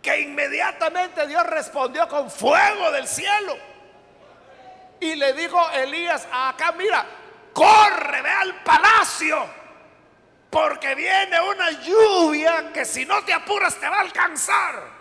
que 0.00 0.20
inmediatamente 0.20 1.26
Dios 1.26 1.46
respondió 1.46 2.08
con 2.08 2.30
fuego 2.30 2.90
del 2.90 3.06
cielo. 3.06 3.54
Y 4.98 5.14
le 5.14 5.34
dijo 5.34 5.60
Elías 5.70 6.26
acá, 6.32 6.72
mira, 6.72 7.04
corre, 7.52 8.22
ve 8.22 8.30
al 8.30 8.62
palacio, 8.62 9.46
porque 10.48 10.94
viene 10.94 11.38
una 11.40 11.70
lluvia 11.82 12.72
que 12.72 12.86
si 12.86 13.04
no 13.04 13.22
te 13.24 13.34
apuras 13.34 13.76
te 13.76 13.86
va 13.86 13.98
a 13.98 14.00
alcanzar. 14.00 14.94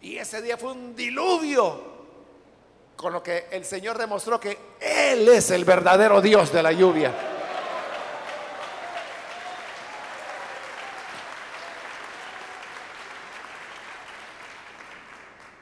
Y 0.00 0.16
ese 0.16 0.40
día 0.40 0.56
fue 0.56 0.72
un 0.72 0.96
diluvio, 0.96 1.92
con 2.96 3.12
lo 3.12 3.22
que 3.22 3.48
el 3.50 3.64
Señor 3.66 3.98
demostró 3.98 4.40
que 4.40 4.76
Él 4.80 5.28
es 5.28 5.50
el 5.50 5.66
verdadero 5.66 6.22
Dios 6.22 6.50
de 6.50 6.62
la 6.62 6.72
lluvia. 6.72 7.12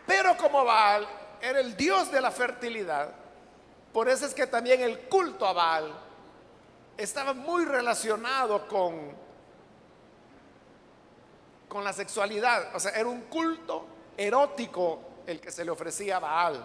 Pero 0.06 0.36
Baal 0.64 1.06
era 1.40 1.60
el 1.60 1.76
Dios 1.76 2.10
de 2.10 2.20
la 2.20 2.30
fertilidad, 2.30 3.14
por 3.92 4.08
eso 4.08 4.26
es 4.26 4.34
que 4.34 4.46
también 4.46 4.80
el 4.80 5.00
culto 5.08 5.46
a 5.46 5.52
Baal 5.52 5.92
estaba 6.96 7.32
muy 7.32 7.64
relacionado 7.64 8.68
con, 8.68 9.12
con 11.68 11.82
la 11.82 11.92
sexualidad. 11.92 12.74
O 12.74 12.80
sea, 12.80 12.92
era 12.92 13.08
un 13.08 13.22
culto 13.22 13.86
erótico 14.16 15.00
el 15.26 15.40
que 15.40 15.50
se 15.50 15.64
le 15.64 15.70
ofrecía 15.70 16.16
a 16.16 16.20
Baal. 16.20 16.64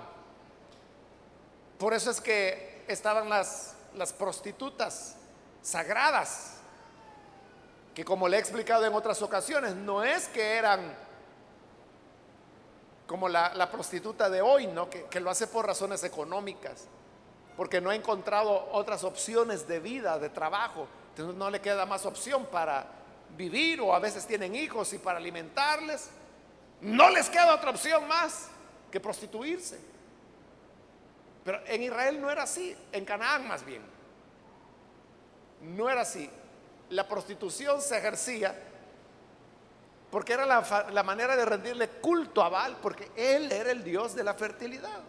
Por 1.80 1.94
eso 1.94 2.12
es 2.12 2.22
que 2.22 2.86
estaban 2.88 3.28
las, 3.28 3.76
las 3.96 4.14
prostitutas 4.14 5.16
sagradas, 5.62 6.58
que 7.96 8.06
como 8.06 8.28
le 8.28 8.38
he 8.38 8.40
explicado 8.40 8.86
en 8.86 8.94
otras 8.94 9.22
ocasiones, 9.22 9.76
no 9.76 10.04
es 10.04 10.28
que 10.28 10.58
eran 10.58 10.96
como 13.08 13.30
la, 13.30 13.70
prostituta 13.72 14.30
de 14.30 14.42
hoy, 14.42 14.68
¿no? 14.68 14.90
Que, 14.90 15.04
que, 15.06 15.20
lo 15.20 15.30
hace 15.30 15.48
por 15.48 15.66
razones 15.66 16.04
económicas, 16.04 16.88
porque 17.56 17.82
no 17.82 17.90
ha 17.90 17.96
encontrado 17.96 18.70
otras 18.72 19.04
opciones 19.04 19.68
de 19.68 19.80
vida, 19.80 20.20
de 20.20 20.30
trabajo, 20.30 20.88
entonces 21.10 21.36
no 21.36 21.50
le 21.50 21.62
queda 21.62 21.86
más 21.86 22.06
opción 22.06 22.46
para 22.46 22.86
vivir 23.38 23.82
o 23.82 23.94
a 23.94 24.00
veces 24.00 24.26
tienen 24.26 24.56
hijos 24.56 24.92
y 24.94 24.98
para 24.98 25.18
alimentarles. 25.18 26.10
No 26.82 27.10
les 27.10 27.30
queda 27.30 27.56
otra 27.56 27.70
opción 27.72 28.08
más 28.08 28.50
que 28.92 29.00
prostituirse. 29.00 29.80
Pero 31.44 31.62
en 31.68 31.84
Israel 31.84 32.20
no 32.20 32.30
era 32.30 32.44
así, 32.44 32.76
en 32.92 33.06
Canaán 33.06 33.48
más 33.48 33.64
bien. 33.64 33.82
No 35.62 35.90
era 35.90 36.02
así. 36.02 36.30
La 36.90 37.08
prostitución 37.08 37.82
se 37.82 37.98
ejercía 37.98 38.56
porque 40.10 40.34
era 40.34 40.46
la, 40.46 41.04
manera 41.04 41.36
de 41.36 41.46
rendirle 41.46 41.90
culto 41.90 42.42
a 42.42 42.50
Baal, 42.50 42.78
porque 42.82 43.12
él 43.16 43.52
era 43.52 43.72
el 43.72 43.84
Dios 43.84 44.16
de 44.16 44.24
la 44.24 44.34
fertilidad. 44.34 45.00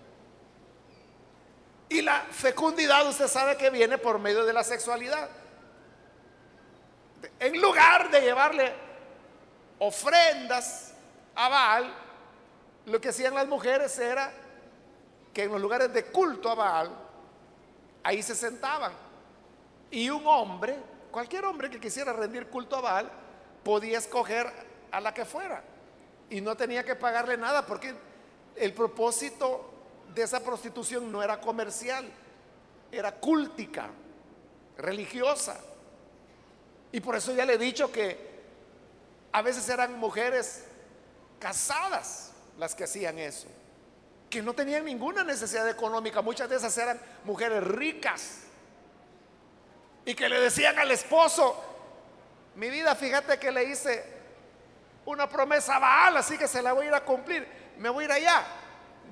Y 1.88 2.02
la 2.02 2.22
fecundidad 2.30 3.06
usted 3.08 3.28
sabe 3.28 3.56
que 3.56 3.70
viene 3.70 3.98
por 3.98 4.18
medio 4.18 4.44
de 4.44 4.52
la 4.52 4.64
sexualidad. 4.64 5.28
En 7.38 7.60
lugar 7.60 8.10
de 8.10 8.20
llevarle 8.20 8.74
ofrendas 9.78 10.92
a 11.34 11.48
Baal, 11.48 11.94
lo 12.86 13.00
que 13.00 13.10
hacían 13.10 13.34
las 13.34 13.46
mujeres 13.46 13.96
era 13.98 14.32
que 15.32 15.44
en 15.44 15.52
los 15.52 15.60
lugares 15.60 15.92
de 15.92 16.06
culto 16.06 16.50
a 16.50 16.54
Baal, 16.54 16.90
ahí 18.02 18.22
se 18.22 18.34
sentaban. 18.34 18.92
Y 19.90 20.10
un 20.10 20.26
hombre, 20.26 20.76
cualquier 21.10 21.44
hombre 21.44 21.70
que 21.70 21.78
quisiera 21.78 22.12
rendir 22.12 22.48
culto 22.48 22.76
a 22.76 22.80
Baal, 22.80 23.10
podía 23.62 23.98
escoger 23.98 24.65
a 24.90 25.00
la 25.00 25.12
que 25.12 25.24
fuera. 25.24 25.62
Y 26.30 26.40
no 26.40 26.56
tenía 26.56 26.84
que 26.84 26.96
pagarle 26.96 27.36
nada 27.36 27.64
porque 27.64 27.94
el 28.56 28.72
propósito 28.72 29.72
de 30.14 30.22
esa 30.22 30.40
prostitución 30.40 31.12
no 31.12 31.22
era 31.22 31.40
comercial, 31.40 32.08
era 32.90 33.12
cúltica, 33.12 33.90
religiosa. 34.78 35.58
Y 36.92 37.00
por 37.00 37.16
eso 37.16 37.32
ya 37.32 37.44
le 37.44 37.54
he 37.54 37.58
dicho 37.58 37.92
que 37.92 38.36
a 39.32 39.42
veces 39.42 39.68
eran 39.68 39.98
mujeres 39.98 40.64
casadas 41.38 42.32
las 42.58 42.74
que 42.74 42.84
hacían 42.84 43.18
eso, 43.18 43.48
que 44.30 44.40
no 44.40 44.54
tenían 44.54 44.84
ninguna 44.84 45.22
necesidad 45.22 45.68
económica, 45.68 46.22
muchas 46.22 46.48
de 46.48 46.56
esas 46.56 46.76
eran 46.78 46.98
mujeres 47.24 47.62
ricas 47.62 48.46
y 50.06 50.14
que 50.14 50.28
le 50.28 50.40
decían 50.40 50.78
al 50.78 50.90
esposo, 50.92 51.62
mi 52.54 52.70
vida, 52.70 52.94
fíjate 52.94 53.38
que 53.38 53.50
le 53.50 53.64
hice 53.64 54.15
una 55.06 55.28
promesa 55.28 55.76
a 55.76 55.78
Baal, 55.78 56.16
así 56.18 56.36
que 56.36 56.46
se 56.46 56.60
la 56.60 56.72
voy 56.72 56.86
a 56.86 56.88
ir 56.88 56.94
a 56.94 57.04
cumplir, 57.04 57.46
me 57.78 57.88
voy 57.88 58.04
a 58.04 58.06
ir 58.06 58.12
allá. 58.12 58.46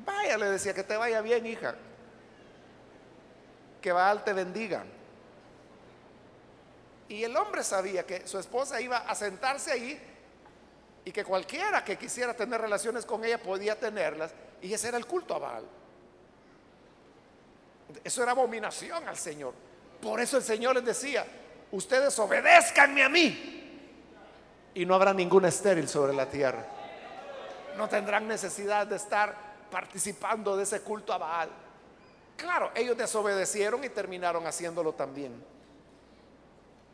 Vaya, 0.05 0.37
le 0.37 0.47
decía, 0.47 0.75
que 0.75 0.83
te 0.83 0.97
vaya 0.97 1.21
bien, 1.21 1.47
hija. 1.47 1.75
Que 3.81 3.93
Baal 3.93 4.25
te 4.25 4.33
bendiga. 4.33 4.85
Y 7.09 7.23
el 7.23 7.37
hombre 7.37 7.63
sabía 7.63 8.05
que 8.05 8.27
su 8.27 8.39
esposa 8.39 8.81
iba 8.81 8.99
a 8.99 9.15
sentarse 9.15 9.71
ahí 9.71 10.01
y 11.05 11.13
que 11.13 11.25
cualquiera 11.25 11.85
que 11.85 11.97
quisiera 11.97 12.35
tener 12.35 12.61
relaciones 12.61 13.07
con 13.07 13.25
ella 13.25 13.41
podía 13.41 13.79
tenerlas, 13.79 14.33
y 14.63 14.73
ese 14.73 14.89
era 14.89 14.97
el 14.97 15.07
culto 15.07 15.35
a 15.35 15.39
Baal. 15.39 15.65
Eso 18.03 18.23
era 18.23 18.33
abominación 18.33 19.07
al 19.07 19.17
Señor. 19.17 19.55
Por 20.03 20.21
eso 20.21 20.39
el 20.39 20.43
Señor 20.43 20.75
les 20.75 20.85
decía, 20.85 21.25
ustedes 21.71 22.19
obedezcanme 22.19 23.05
a 23.05 23.09
mí 23.09 23.64
y 24.75 24.85
no 24.85 24.95
habrá 24.95 25.15
ningún 25.15 25.45
estéril 25.45 25.89
sobre 25.89 26.13
la 26.13 26.29
tierra. 26.29 26.67
No 27.77 27.89
tendrán 27.89 28.29
necesidad 28.29 28.87
de 28.87 28.97
estar 28.97 29.35
participando 29.71 30.57
de 30.57 30.65
ese 30.65 30.81
culto 30.81 31.13
a 31.13 31.19
Baal. 31.19 31.49
Claro, 32.37 32.71
ellos 32.75 32.97
desobedecieron 32.97 33.83
y 33.85 33.89
terminaron 33.89 34.47
haciéndolo 34.47 34.93
también. 34.93 35.33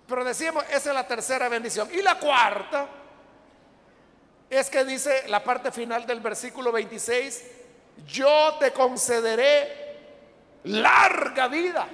Pero 0.06 0.24
decíamos, 0.24 0.64
esa 0.64 0.90
es 0.90 0.94
la 0.94 1.06
tercera 1.06 1.48
bendición. 1.48 1.88
Y 1.92 2.02
la 2.02 2.18
cuarta 2.18 2.86
es 4.50 4.68
que 4.68 4.84
dice 4.84 5.28
la 5.28 5.42
parte 5.42 5.70
final 5.70 6.06
del 6.06 6.20
versículo 6.20 6.72
26, 6.72 7.44
yo 8.06 8.56
te 8.58 8.72
concederé 8.72 9.90
larga 10.64 11.48
vida. 11.48 11.86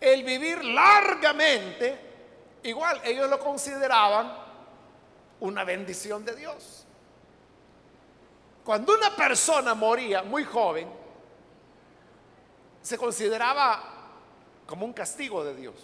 El 0.00 0.22
vivir 0.22 0.64
largamente, 0.64 1.98
igual 2.62 3.00
ellos 3.04 3.28
lo 3.28 3.38
consideraban 3.38 4.32
una 5.40 5.64
bendición 5.64 6.24
de 6.24 6.36
Dios. 6.36 6.86
Cuando 8.64 8.94
una 8.94 9.14
persona 9.16 9.74
moría 9.74 10.22
muy 10.22 10.44
joven, 10.44 10.88
se 12.82 12.98
consideraba 12.98 13.82
como 14.66 14.84
un 14.84 14.92
castigo 14.92 15.42
de 15.42 15.54
Dios. 15.54 15.74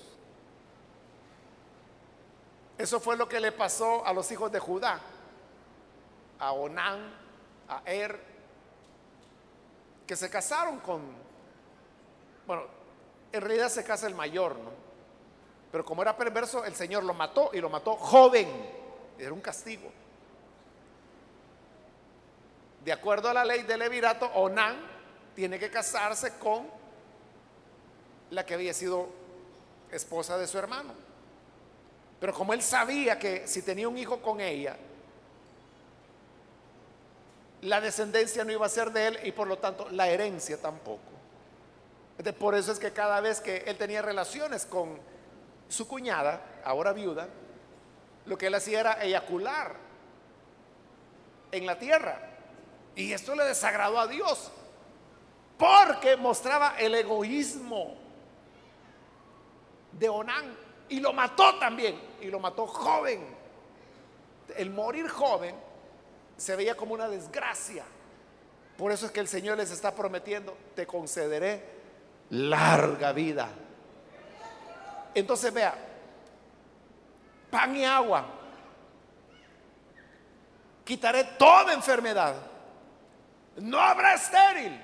Eso 2.77 3.01
fue 3.01 3.17
lo 3.17 3.29
que 3.29 3.41
le 3.41 3.53
pasó 3.53 4.05
a 4.05 4.13
los 4.13 4.31
hijos 4.31 4.51
de 4.53 4.59
Judá, 4.59 5.01
a 6.39 6.53
Onán, 6.53 7.15
a 7.69 7.83
Er, 7.87 8.21
que 10.07 10.17
se 10.17 10.29
casaron 10.29 10.81
con, 10.81 11.03
bueno, 12.47 12.65
en 13.35 13.41
realidad 13.41 13.69
se 13.69 13.83
casa 13.83 14.07
el 14.07 14.15
mayor, 14.15 14.57
¿no? 14.57 14.71
Pero 15.73 15.85
como 15.85 16.03
era 16.03 16.17
perverso, 16.17 16.65
el 16.65 16.77
Señor 16.77 17.03
lo 17.03 17.15
mató 17.15 17.51
y 17.53 17.61
lo 17.61 17.69
mató 17.69 17.97
joven. 17.97 18.49
Era 19.19 19.33
un 19.33 19.41
castigo. 19.41 19.91
De 22.85 22.93
acuerdo 22.93 23.29
a 23.29 23.35
la 23.35 23.45
ley 23.45 23.65
del 23.65 23.81
Levirato, 23.81 24.27
Onán 24.35 24.77
tiene 25.35 25.59
que 25.59 25.71
casarse 25.71 26.39
con 26.39 26.69
la 28.31 28.47
que 28.47 28.55
había 28.55 28.73
sido 28.73 29.09
esposa 29.91 30.39
de 30.39 30.47
su 30.47 30.59
hermano. 30.59 30.95
Pero 32.21 32.33
como 32.33 32.53
él 32.53 32.63
sabía 32.63 33.19
que 33.19 33.49
si 33.49 33.63
tenía 33.63 33.89
un 33.89 33.99
hijo 33.99 34.23
con 34.23 34.41
ella, 34.41 34.77
la 37.63 37.81
descendencia 37.81 38.45
no 38.45 38.53
iba 38.53 38.65
a 38.65 38.69
ser 38.69 38.93
de 38.93 39.09
él 39.09 39.19
y 39.25 39.33
por 39.33 39.49
lo 39.49 39.59
tanto 39.59 39.89
la 39.91 40.09
herencia 40.09 40.57
tampoco. 40.61 41.14
Por 42.39 42.55
eso 42.55 42.73
es 42.73 42.79
que 42.79 42.93
cada 42.93 43.21
vez 43.21 43.41
que 43.41 43.65
él 43.67 43.77
tenía 43.77 44.01
relaciones 44.01 44.67
con 44.67 44.99
su 45.69 45.89
cuñada, 45.89 46.61
ahora 46.65 46.93
viuda, 46.93 47.29
lo 48.27 48.39
que 48.39 48.47
él 48.47 48.55
hacía 48.55 48.81
era 48.81 49.03
eyacular 49.03 49.75
en 51.51 51.67
la 51.67 51.79
tierra. 51.79 52.19
Y 52.95 53.13
esto 53.13 53.35
le 53.35 53.45
desagradó 53.45 53.99
a 53.99 54.07
Dios, 54.07 54.53
porque 55.59 56.17
mostraba 56.17 56.77
el 56.79 56.95
egoísmo 56.95 57.97
de 59.93 60.09
Onán 60.09 60.57
y 60.89 61.01
lo 61.01 61.13
mató 61.13 61.59
también, 61.59 62.01
y 62.21 62.27
lo 62.27 62.39
mató 62.39 62.67
joven. 62.67 63.27
El 64.57 64.71
morir 64.71 65.09
joven 65.09 65.57
se 66.37 66.55
veía 66.55 66.77
como 66.77 66.95
una 66.95 67.09
desgracia. 67.09 67.85
Por 68.77 68.93
eso 68.93 69.07
es 69.07 69.13
que 69.13 69.21
el 69.21 69.29
Señor 69.29 69.57
les 69.57 69.71
está 69.71 69.95
prometiendo, 69.95 70.57
te 70.75 70.87
concederé 70.87 71.74
larga 72.31 73.13
vida. 73.13 73.49
Entonces 75.15 75.53
vea, 75.53 75.75
pan 77.51 77.77
y 77.77 77.85
agua. 77.85 78.27
Quitaré 80.85 81.25
toda 81.39 81.73
enfermedad. 81.73 82.35
No 83.57 83.79
habrá 83.79 84.15
estéril. 84.15 84.81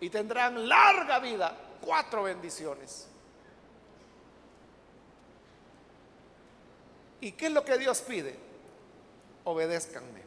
Y 0.00 0.08
tendrán 0.08 0.68
larga 0.68 1.18
vida. 1.18 1.54
Cuatro 1.80 2.22
bendiciones. 2.22 3.08
¿Y 7.20 7.32
qué 7.32 7.46
es 7.46 7.52
lo 7.52 7.64
que 7.64 7.76
Dios 7.78 8.00
pide? 8.02 8.38
Obedézcanme. 9.44 10.22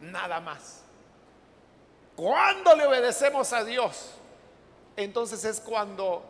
Nada 0.00 0.40
más. 0.40 0.82
Cuando 2.14 2.74
le 2.74 2.86
obedecemos 2.86 3.52
a 3.52 3.62
Dios, 3.62 4.14
entonces 4.96 5.44
es 5.44 5.60
cuando 5.60 6.24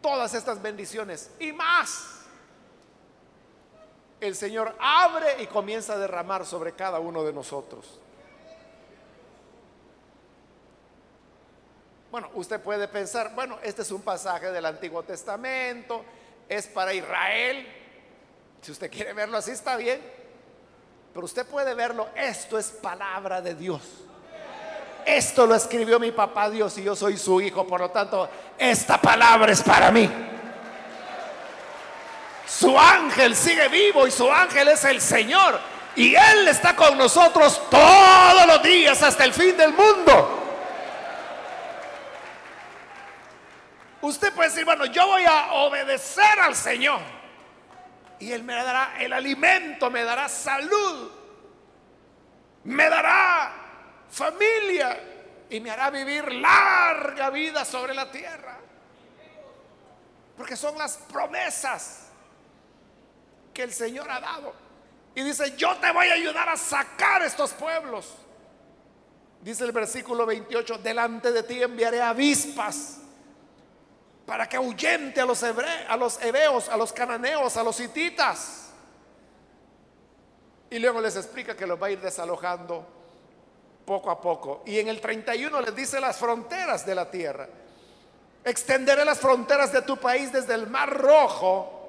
todas 0.00 0.34
estas 0.34 0.60
bendiciones 0.60 1.30
y 1.38 1.52
más 1.52 2.22
el 4.20 4.36
Señor 4.36 4.76
abre 4.78 5.42
y 5.42 5.46
comienza 5.46 5.94
a 5.94 5.98
derramar 5.98 6.46
sobre 6.46 6.72
cada 6.72 7.00
uno 7.00 7.24
de 7.24 7.32
nosotros. 7.32 7.98
Bueno, 12.10 12.30
usted 12.34 12.60
puede 12.60 12.88
pensar, 12.88 13.34
bueno, 13.34 13.58
este 13.62 13.82
es 13.82 13.90
un 13.90 14.02
pasaje 14.02 14.52
del 14.52 14.66
Antiguo 14.66 15.02
Testamento, 15.02 16.04
es 16.48 16.66
para 16.66 16.92
Israel. 16.92 17.66
Si 18.60 18.70
usted 18.70 18.90
quiere 18.90 19.12
verlo 19.12 19.38
así, 19.38 19.50
está 19.50 19.76
bien. 19.76 20.00
Pero 21.12 21.24
usted 21.24 21.46
puede 21.46 21.74
verlo, 21.74 22.08
esto 22.14 22.58
es 22.58 22.70
palabra 22.70 23.40
de 23.40 23.54
Dios. 23.54 23.82
Esto 25.04 25.46
lo 25.46 25.54
escribió 25.54 25.98
mi 25.98 26.12
papá 26.12 26.48
Dios 26.48 26.76
y 26.78 26.84
yo 26.84 26.94
soy 26.94 27.16
su 27.16 27.40
hijo, 27.40 27.66
por 27.66 27.80
lo 27.80 27.90
tanto, 27.90 28.28
esta 28.56 29.00
palabra 29.00 29.52
es 29.52 29.62
para 29.62 29.90
mí. 29.90 30.08
Su 32.46 32.78
ángel 32.78 33.34
sigue 33.34 33.68
vivo 33.68 34.06
y 34.06 34.10
su 34.10 34.30
ángel 34.30 34.68
es 34.68 34.84
el 34.84 35.00
Señor. 35.00 35.58
Y 35.96 36.14
Él 36.14 36.48
está 36.48 36.76
con 36.76 36.96
nosotros 36.96 37.60
todos 37.70 38.46
los 38.46 38.62
días 38.62 39.02
hasta 39.02 39.24
el 39.24 39.32
fin 39.32 39.56
del 39.56 39.72
mundo. 39.72 40.38
Usted 44.02 44.32
puede 44.34 44.48
decir, 44.48 44.64
bueno, 44.64 44.84
yo 44.86 45.06
voy 45.06 45.24
a 45.24 45.52
obedecer 45.52 46.40
al 46.40 46.54
Señor. 46.54 47.00
Y 48.18 48.32
Él 48.32 48.42
me 48.42 48.54
dará 48.54 48.94
el 48.98 49.12
alimento, 49.12 49.90
me 49.90 50.04
dará 50.04 50.28
salud, 50.28 51.10
me 52.64 52.88
dará 52.88 53.61
familia 54.12 55.00
y 55.48 55.58
me 55.58 55.70
hará 55.70 55.90
vivir 55.90 56.30
larga 56.32 57.30
vida 57.30 57.64
sobre 57.64 57.94
la 57.94 58.10
tierra. 58.10 58.58
Porque 60.36 60.56
son 60.56 60.76
las 60.78 60.96
promesas 60.96 62.08
que 63.52 63.62
el 63.62 63.72
Señor 63.72 64.10
ha 64.10 64.20
dado. 64.20 64.54
Y 65.14 65.22
dice, 65.22 65.56
yo 65.56 65.76
te 65.76 65.90
voy 65.92 66.08
a 66.08 66.14
ayudar 66.14 66.48
a 66.48 66.56
sacar 66.56 67.22
estos 67.22 67.52
pueblos. 67.52 68.14
Dice 69.40 69.64
el 69.64 69.72
versículo 69.72 70.24
28, 70.24 70.78
delante 70.78 71.32
de 71.32 71.42
ti 71.42 71.62
enviaré 71.62 72.00
avispas 72.00 72.98
para 74.26 74.48
que 74.48 74.56
ahuyente 74.56 75.20
a 75.20 75.26
los, 75.26 75.42
hebreos, 75.42 75.88
a 75.88 75.96
los 75.96 76.68
a 76.68 76.76
los 76.76 76.92
cananeos, 76.92 77.56
a 77.56 77.62
los 77.62 77.80
hititas. 77.80 78.70
Y 80.70 80.78
luego 80.78 81.00
les 81.00 81.16
explica 81.16 81.54
que 81.54 81.66
los 81.66 81.80
va 81.80 81.88
a 81.88 81.90
ir 81.90 82.00
desalojando 82.00 83.01
poco 83.84 84.10
a 84.10 84.20
poco. 84.20 84.62
Y 84.66 84.78
en 84.78 84.88
el 84.88 85.00
31 85.00 85.60
les 85.60 85.74
dice 85.74 86.00
las 86.00 86.16
fronteras 86.16 86.86
de 86.86 86.94
la 86.94 87.10
tierra. 87.10 87.48
Extenderé 88.44 89.04
las 89.04 89.18
fronteras 89.18 89.72
de 89.72 89.82
tu 89.82 89.96
país 89.96 90.32
desde 90.32 90.54
el 90.54 90.66
mar 90.66 90.90
rojo 90.90 91.80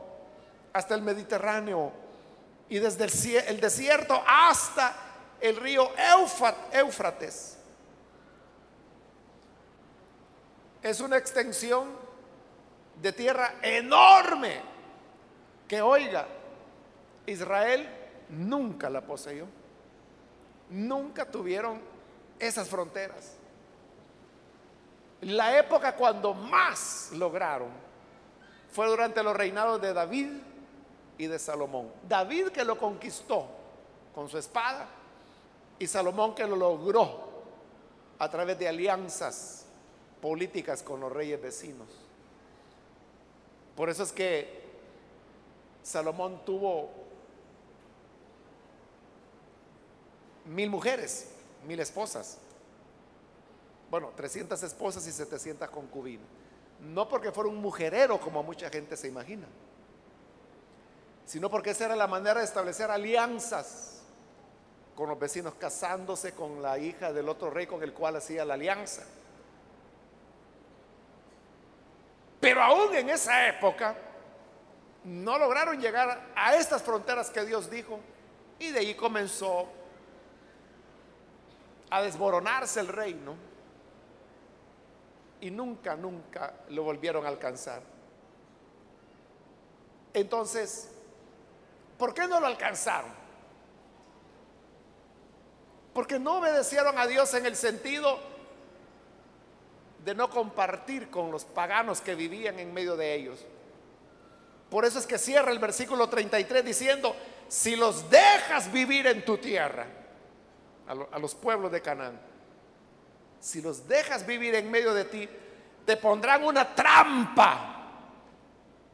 hasta 0.73 0.95
el 0.95 1.01
Mediterráneo 1.01 1.91
y 2.69 2.79
desde 2.79 3.05
el, 3.47 3.59
desierto 3.59 4.21
hasta 4.25 4.95
el 5.39 5.55
río 5.55 5.91
Éufrates. 6.71 7.57
Es 10.81 10.99
una 10.99 11.17
extensión 11.17 11.89
de 13.01 13.13
tierra 13.13 13.55
enorme 13.61 14.61
que, 15.67 15.81
oiga, 15.81 16.27
Israel 17.25 17.87
nunca 18.29 18.89
la 18.89 19.01
poseyó. 19.01 19.47
Nunca 20.69 21.25
tuvieron 21.25 21.81
esas 22.39 22.67
fronteras. 22.67 23.33
La 25.21 25.57
época 25.57 25.95
cuando 25.95 26.33
más 26.33 27.11
lograron 27.13 27.69
fue 28.71 28.87
durante 28.87 29.23
los 29.23 29.35
reinados 29.35 29.81
de 29.81 29.93
David 29.93 30.29
y 31.17 31.27
de 31.27 31.39
Salomón. 31.39 31.91
David 32.07 32.47
que 32.47 32.65
lo 32.65 32.77
conquistó 32.77 33.47
con 34.13 34.27
su 34.27 34.37
espada 34.37 34.87
y 35.79 35.87
Salomón 35.87 36.35
que 36.35 36.45
lo 36.45 36.55
logró 36.55 37.31
a 38.19 38.29
través 38.29 38.57
de 38.59 38.67
alianzas 38.67 39.65
políticas 40.21 40.83
con 40.83 40.99
los 40.99 41.11
reyes 41.11 41.41
vecinos. 41.41 41.87
Por 43.75 43.89
eso 43.89 44.03
es 44.03 44.11
que 44.11 44.63
Salomón 45.81 46.41
tuvo 46.45 47.02
mil 50.45 50.69
mujeres, 50.69 51.27
mil 51.67 51.79
esposas. 51.79 52.37
Bueno, 53.89 54.11
300 54.15 54.61
esposas 54.63 55.05
y 55.07 55.11
700 55.11 55.69
concubinas. 55.69 56.25
No 56.79 57.07
porque 57.07 57.31
fuera 57.31 57.49
un 57.49 57.57
mujerero 57.57 58.19
como 58.19 58.43
mucha 58.43 58.69
gente 58.69 58.97
se 58.97 59.07
imagina 59.07 59.47
sino 61.25 61.49
porque 61.49 61.71
esa 61.71 61.85
era 61.85 61.95
la 61.95 62.07
manera 62.07 62.39
de 62.39 62.45
establecer 62.45 62.91
alianzas 62.91 64.01
con 64.95 65.09
los 65.09 65.17
vecinos, 65.17 65.53
casándose 65.55 66.33
con 66.33 66.61
la 66.61 66.77
hija 66.77 67.11
del 67.11 67.29
otro 67.29 67.49
rey 67.49 67.65
con 67.65 67.81
el 67.81 67.93
cual 67.93 68.17
hacía 68.17 68.45
la 68.45 68.53
alianza. 68.53 69.03
Pero 72.39 72.61
aún 72.61 72.93
en 72.93 73.09
esa 73.09 73.47
época 73.47 73.95
no 75.05 75.37
lograron 75.37 75.79
llegar 75.79 76.31
a 76.35 76.55
estas 76.55 76.83
fronteras 76.83 77.29
que 77.29 77.45
Dios 77.45 77.69
dijo 77.69 77.99
y 78.59 78.71
de 78.71 78.79
ahí 78.79 78.95
comenzó 78.95 79.67
a 81.93 82.01
desmoronarse 82.01 82.79
el 82.79 82.87
reino 82.87 83.35
y 85.41 85.51
nunca, 85.51 85.95
nunca 85.95 86.53
lo 86.69 86.83
volvieron 86.83 87.25
a 87.25 87.29
alcanzar. 87.29 87.81
Entonces, 90.13 90.93
¿Por 91.97 92.13
qué 92.13 92.27
no 92.27 92.39
lo 92.39 92.47
alcanzaron? 92.47 93.11
Porque 95.93 96.19
no 96.19 96.39
obedecieron 96.39 96.97
a 96.97 97.07
Dios 97.07 97.33
en 97.33 97.45
el 97.45 97.55
sentido 97.55 98.19
de 100.03 100.15
no 100.15 100.29
compartir 100.29 101.09
con 101.09 101.31
los 101.31 101.45
paganos 101.45 102.01
que 102.01 102.15
vivían 102.15 102.59
en 102.59 102.73
medio 102.73 102.97
de 102.97 103.13
ellos. 103.13 103.45
Por 104.69 104.83
eso 104.85 104.99
es 104.99 105.07
que 105.07 105.17
cierra 105.17 105.51
el 105.51 105.59
versículo 105.59 106.09
33 106.09 106.65
diciendo, 106.65 107.15
si 107.47 107.75
los 107.75 108.09
dejas 108.09 108.71
vivir 108.71 109.05
en 109.07 109.23
tu 109.23 109.37
tierra, 109.37 109.85
a, 110.87 111.19
los 111.19 111.35
pueblos 111.35 111.71
de 111.71 111.81
Canaán, 111.81 112.19
si 113.39 113.61
los 113.61 113.87
dejas 113.87 114.25
vivir 114.25 114.55
en 114.55 114.69
medio 114.69 114.93
de 114.93 115.05
ti, 115.05 115.29
te 115.85 115.97
pondrán 115.97 116.43
una 116.43 116.73
trampa 116.73 117.73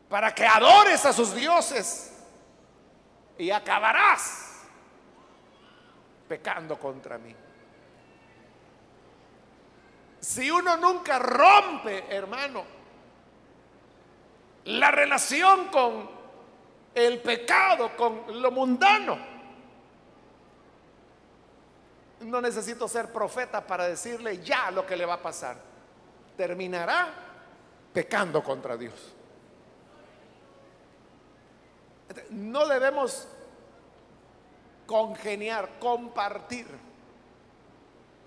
para 0.10 0.34
que 0.34 0.46
adores 0.46 1.06
a 1.06 1.14
sus 1.14 1.36
dioses 1.36 2.14
y 3.38 3.52
acabarás 3.52 4.64
pecando 6.28 6.80
contra 6.80 7.18
mí. 7.18 7.36
Si 10.20 10.52
uno 10.52 10.78
nunca 10.78 11.18
rompe, 11.20 12.06
hermano, 12.10 12.66
la 14.66 14.92
relación 14.92 15.68
con 15.68 16.10
el 16.94 17.22
pecado, 17.22 17.96
con 17.96 18.42
lo 18.42 18.52
mundano, 18.52 19.18
no 22.22 22.42
necesito 22.42 22.88
ser 22.88 23.12
profeta 23.12 23.66
para 23.66 23.88
decirle 23.88 24.44
ya 24.44 24.72
lo 24.72 24.86
que 24.86 24.96
le 24.96 25.06
va 25.06 25.16
a 25.16 25.22
pasar. 25.22 25.58
Terminará 26.36 27.14
pecando 27.94 28.44
contra 28.44 28.78
Dios. 28.78 29.14
No 32.32 32.68
debemos 32.68 33.28
congeniar, 34.86 35.80
compartir 35.80 36.68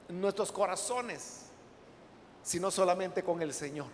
nuestros 0.09 0.53
corazones, 0.53 1.47
sino 2.43 2.71
solamente 2.71 3.23
con 3.23 3.43
el 3.43 3.53
Señor. 3.53 3.89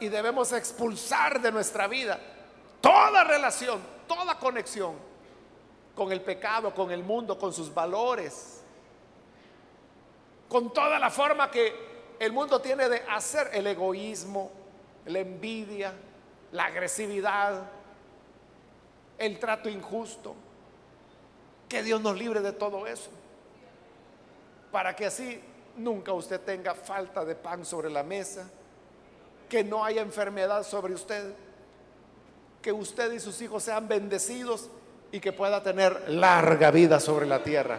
Y 0.00 0.08
debemos 0.08 0.52
expulsar 0.52 1.40
de 1.40 1.52
nuestra 1.52 1.86
vida 1.86 2.20
toda 2.80 3.24
relación, 3.24 3.80
toda 4.06 4.38
conexión 4.38 5.07
con 5.98 6.12
el 6.12 6.20
pecado, 6.20 6.72
con 6.72 6.92
el 6.92 7.02
mundo, 7.02 7.36
con 7.36 7.52
sus 7.52 7.74
valores, 7.74 8.60
con 10.48 10.72
toda 10.72 10.96
la 10.96 11.10
forma 11.10 11.50
que 11.50 11.74
el 12.20 12.32
mundo 12.32 12.60
tiene 12.60 12.88
de 12.88 13.02
hacer 13.10 13.50
el 13.52 13.66
egoísmo, 13.66 14.52
la 15.06 15.18
envidia, 15.18 15.92
la 16.52 16.66
agresividad, 16.66 17.68
el 19.18 19.40
trato 19.40 19.68
injusto. 19.68 20.36
Que 21.68 21.82
Dios 21.82 22.00
nos 22.00 22.16
libre 22.16 22.42
de 22.42 22.52
todo 22.52 22.86
eso. 22.86 23.10
Para 24.70 24.94
que 24.94 25.06
así 25.06 25.42
nunca 25.76 26.12
usted 26.12 26.40
tenga 26.40 26.76
falta 26.76 27.24
de 27.24 27.34
pan 27.34 27.64
sobre 27.64 27.90
la 27.90 28.04
mesa, 28.04 28.48
que 29.48 29.64
no 29.64 29.84
haya 29.84 30.02
enfermedad 30.02 30.62
sobre 30.62 30.94
usted, 30.94 31.34
que 32.62 32.70
usted 32.70 33.10
y 33.10 33.18
sus 33.18 33.42
hijos 33.42 33.64
sean 33.64 33.88
bendecidos 33.88 34.70
y 35.10 35.20
que 35.20 35.32
pueda 35.32 35.62
tener 35.62 36.08
larga 36.08 36.70
vida 36.70 37.00
sobre 37.00 37.26
la 37.26 37.42
tierra. 37.42 37.78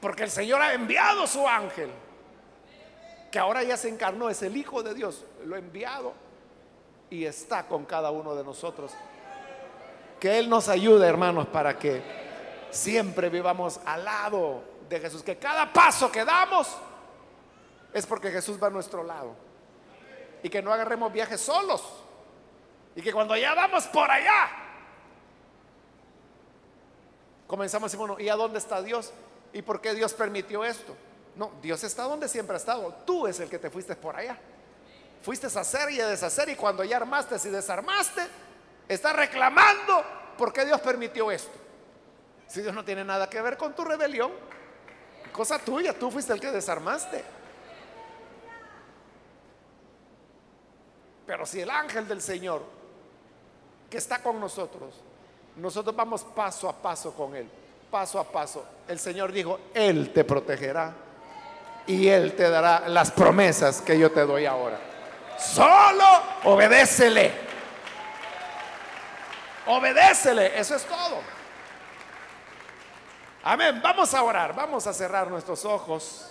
Porque 0.00 0.24
el 0.24 0.30
Señor 0.30 0.62
ha 0.62 0.72
enviado 0.72 1.26
su 1.26 1.46
ángel, 1.46 1.90
que 3.30 3.38
ahora 3.38 3.62
ya 3.62 3.76
se 3.76 3.88
encarnó, 3.88 4.28
es 4.28 4.42
el 4.42 4.56
Hijo 4.56 4.82
de 4.82 4.94
Dios, 4.94 5.24
lo 5.44 5.54
ha 5.54 5.58
enviado 5.58 6.14
y 7.10 7.24
está 7.24 7.66
con 7.66 7.84
cada 7.84 8.10
uno 8.10 8.34
de 8.34 8.42
nosotros. 8.42 8.92
Que 10.18 10.38
Él 10.38 10.48
nos 10.48 10.68
ayude, 10.68 11.06
hermanos, 11.06 11.46
para 11.48 11.78
que 11.78 12.02
siempre 12.70 13.28
vivamos 13.28 13.80
al 13.84 14.04
lado 14.04 14.62
de 14.88 15.00
Jesús. 15.00 15.22
Que 15.22 15.36
cada 15.36 15.72
paso 15.72 16.10
que 16.10 16.24
damos 16.24 16.68
es 17.92 18.06
porque 18.06 18.30
Jesús 18.30 18.62
va 18.62 18.68
a 18.68 18.70
nuestro 18.70 19.02
lado. 19.02 19.34
Y 20.42 20.48
que 20.48 20.62
no 20.62 20.72
agarremos 20.72 21.12
viajes 21.12 21.40
solos. 21.40 21.99
Y 22.96 23.02
que 23.02 23.12
cuando 23.12 23.36
ya 23.36 23.54
vamos 23.54 23.86
por 23.86 24.10
allá, 24.10 24.50
comenzamos 27.46 27.84
a 27.84 27.88
decir, 27.88 27.98
bueno, 27.98 28.18
¿y 28.18 28.28
a 28.28 28.36
dónde 28.36 28.58
está 28.58 28.82
Dios? 28.82 29.12
¿Y 29.52 29.62
por 29.62 29.80
qué 29.80 29.94
Dios 29.94 30.12
permitió 30.14 30.64
esto? 30.64 30.96
No, 31.36 31.52
Dios 31.62 31.82
está 31.84 32.04
donde 32.04 32.28
siempre 32.28 32.54
ha 32.54 32.58
estado. 32.58 32.92
Tú 33.06 33.26
es 33.26 33.40
el 33.40 33.48
que 33.48 33.58
te 33.58 33.70
fuiste 33.70 33.96
por 33.96 34.16
allá. 34.16 34.38
Fuiste 35.22 35.46
a 35.46 35.60
hacer 35.60 35.90
y 35.90 36.00
a 36.00 36.06
deshacer 36.06 36.48
y 36.48 36.56
cuando 36.56 36.82
ya 36.82 36.96
armaste 36.96 37.36
y 37.44 37.50
desarmaste, 37.50 38.26
está 38.88 39.12
reclamando 39.12 40.04
por 40.36 40.52
qué 40.52 40.64
Dios 40.64 40.80
permitió 40.80 41.30
esto. 41.30 41.58
Si 42.46 42.62
Dios 42.62 42.74
no 42.74 42.84
tiene 42.84 43.04
nada 43.04 43.30
que 43.30 43.40
ver 43.40 43.56
con 43.56 43.74
tu 43.74 43.84
rebelión, 43.84 44.32
cosa 45.32 45.58
tuya, 45.58 45.96
tú 45.96 46.10
fuiste 46.10 46.32
el 46.32 46.40
que 46.40 46.50
desarmaste. 46.50 47.22
Pero 51.26 51.46
si 51.46 51.60
el 51.60 51.70
ángel 51.70 52.08
del 52.08 52.20
Señor, 52.20 52.79
que 53.90 53.98
está 53.98 54.22
con 54.22 54.38
nosotros, 54.38 54.94
nosotros 55.56 55.94
vamos 55.94 56.22
paso 56.22 56.68
a 56.68 56.72
paso 56.72 57.12
con 57.12 57.34
Él, 57.34 57.50
paso 57.90 58.20
a 58.20 58.24
paso. 58.24 58.64
El 58.86 58.98
Señor 58.98 59.32
dijo, 59.32 59.58
Él 59.74 60.12
te 60.12 60.24
protegerá 60.24 60.94
y 61.86 62.06
Él 62.06 62.34
te 62.34 62.48
dará 62.48 62.88
las 62.88 63.10
promesas 63.10 63.82
que 63.82 63.98
yo 63.98 64.12
te 64.12 64.20
doy 64.20 64.46
ahora. 64.46 64.78
Solo 65.38 66.04
obedécele. 66.44 67.32
Obedécele, 69.66 70.58
eso 70.58 70.76
es 70.76 70.84
todo. 70.84 71.18
Amén, 73.42 73.80
vamos 73.82 74.12
a 74.14 74.22
orar, 74.22 74.54
vamos 74.54 74.86
a 74.86 74.92
cerrar 74.92 75.28
nuestros 75.28 75.64
ojos. 75.64 76.30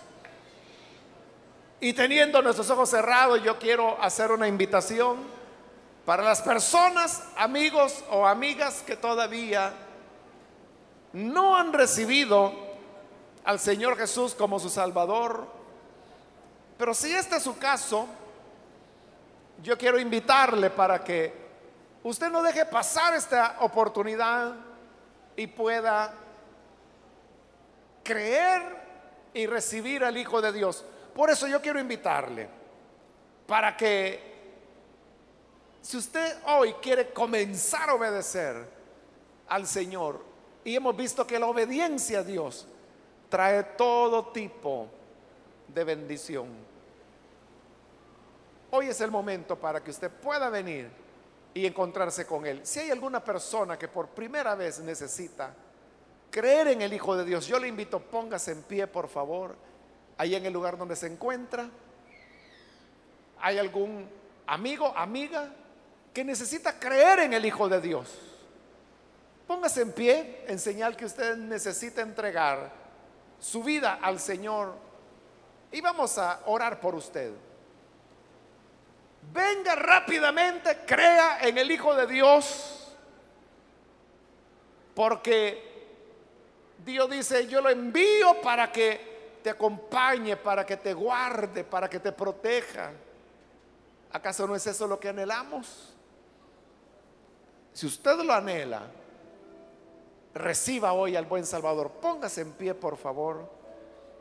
Y 1.82 1.94
teniendo 1.94 2.42
nuestros 2.42 2.70
ojos 2.70 2.90
cerrados, 2.90 3.42
yo 3.44 3.58
quiero 3.58 4.02
hacer 4.02 4.32
una 4.32 4.48
invitación 4.48 5.39
para 6.10 6.24
las 6.24 6.42
personas, 6.42 7.22
amigos 7.38 8.04
o 8.10 8.26
amigas 8.26 8.82
que 8.82 8.96
todavía 8.96 9.72
no 11.14 11.56
han 11.56 11.72
recibido 11.72 12.52
al 13.44 13.60
Señor 13.60 13.96
Jesús 13.96 14.34
como 14.34 14.60
su 14.60 14.72
Salvador. 14.72 15.46
Pero 16.80 16.96
si 16.96 17.14
este 17.14 17.36
es 17.36 17.44
su 17.44 17.60
caso, 17.60 18.08
yo 19.62 19.78
quiero 19.78 20.00
invitarle 20.00 20.72
para 20.72 21.04
que 21.04 21.32
usted 22.02 22.32
no 22.32 22.42
deje 22.42 22.66
pasar 22.66 23.14
esta 23.14 23.58
oportunidad 23.60 24.56
y 25.36 25.46
pueda 25.46 26.12
creer 28.04 28.64
y 29.36 29.46
recibir 29.46 30.04
al 30.04 30.18
Hijo 30.18 30.42
de 30.42 30.54
Dios. 30.54 30.84
Por 31.14 31.30
eso 31.30 31.46
yo 31.46 31.62
quiero 31.62 31.80
invitarle 31.80 32.50
para 33.46 33.78
que 33.78 34.29
si 35.82 35.98
usted 35.98 36.38
hoy 36.48 36.74
quiere 36.82 37.12
comenzar 37.12 37.90
a 37.90 37.96
obedecer 37.96 38.68
al 39.48 39.66
Señor, 39.66 40.24
y 40.64 40.76
hemos 40.76 40.96
visto 40.96 41.26
que 41.26 41.40
la 41.40 41.48
obediencia 41.48 42.20
a 42.20 42.24
Dios 42.24 42.68
trae 43.30 43.64
todo 43.64 44.28
tipo 44.28 44.88
de 45.68 45.84
bendición 45.84 46.70
Hoy 48.72 48.88
es 48.88 49.02
el 49.02 49.10
momento 49.10 49.56
para 49.56 49.84
que 49.84 49.90
usted 49.90 50.12
pueda 50.12 50.50
venir 50.50 50.92
y 51.56 51.66
encontrarse 51.66 52.28
con 52.28 52.46
Él. 52.46 52.62
Si 52.64 52.80
hay 52.80 52.92
alguna 52.92 53.24
persona 53.24 53.80
que 53.80 53.88
por 53.88 54.10
primera 54.10 54.54
vez 54.54 54.80
necesita 54.80 55.56
creer 56.30 56.68
en 56.68 56.84
el 56.84 56.94
Hijo 56.94 57.18
de 57.18 57.26
Dios, 57.26 57.48
yo 57.48 57.60
le 57.60 57.68
invito, 57.68 58.00
póngase 58.00 58.52
en 58.52 58.62
pie, 58.62 58.86
por 58.86 59.08
favor, 59.08 59.56
ahí 60.20 60.36
en 60.36 60.46
el 60.46 60.54
lugar 60.54 60.78
donde 60.78 60.96
se 60.96 61.08
encuentra. 61.08 61.68
¿Hay 63.42 63.58
algún 63.58 64.08
amigo, 64.46 64.94
amiga 64.96 65.52
que 66.14 66.24
necesita 66.24 66.80
creer 66.80 67.20
en 67.20 67.34
el 67.34 67.46
Hijo 67.46 67.70
de 67.70 67.82
Dios? 67.82 68.18
Póngase 69.48 69.82
en 69.82 69.92
pie 69.92 70.46
en 70.48 70.60
señal 70.60 70.96
que 70.96 71.06
usted 71.06 71.36
necesita 71.38 72.02
entregar 72.02 72.72
su 73.40 73.64
vida 73.64 74.00
al 74.02 74.20
Señor 74.20 74.76
y 75.72 75.82
vamos 75.82 76.18
a 76.18 76.42
orar 76.46 76.80
por 76.80 76.96
usted 76.96 77.32
venga 79.34 79.76
rápidamente, 79.76 80.80
crea 80.86 81.40
en 81.42 81.58
el 81.58 81.70
Hijo 81.72 81.96
de 81.96 82.08
Dios, 82.08 82.94
porque 84.96 85.70
Dios 86.84 87.10
dice, 87.10 87.48
yo 87.48 87.62
lo 87.62 87.70
envío 87.70 88.42
para 88.42 88.72
que 88.72 89.38
te 89.44 89.50
acompañe, 89.50 90.36
para 90.38 90.66
que 90.66 90.78
te 90.78 90.94
guarde, 90.94 91.64
para 91.64 91.90
que 91.90 92.00
te 92.00 92.12
proteja. 92.12 92.92
¿Acaso 94.12 94.48
no 94.48 94.56
es 94.56 94.66
eso 94.68 94.88
lo 94.88 95.00
que 95.00 95.10
anhelamos? 95.10 95.94
Si 97.74 97.86
usted 97.86 98.18
lo 98.24 98.34
anhela, 98.34 98.84
reciba 100.34 100.94
hoy 100.94 101.16
al 101.16 101.26
buen 101.26 101.46
Salvador. 101.46 101.92
Póngase 102.02 102.42
en 102.42 102.52
pie, 102.54 102.74
por 102.74 102.98
favor. 102.98 103.50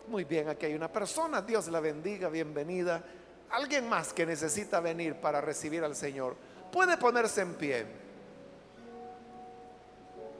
Muy 0.06 0.24
bien, 0.24 0.48
aquí 0.48 0.66
hay 0.66 0.74
una 0.74 0.90
persona. 0.90 1.42
Dios 1.42 1.68
la 1.68 1.80
bendiga, 1.80 2.28
bienvenida. 2.28 3.02
Alguien 3.50 3.88
más 3.88 4.12
que 4.12 4.26
necesita 4.26 4.80
venir 4.80 5.16
para 5.16 5.40
recibir 5.40 5.82
al 5.82 5.96
Señor, 5.96 6.36
puede 6.70 6.96
ponerse 6.96 7.40
en 7.40 7.54
pie. 7.54 7.86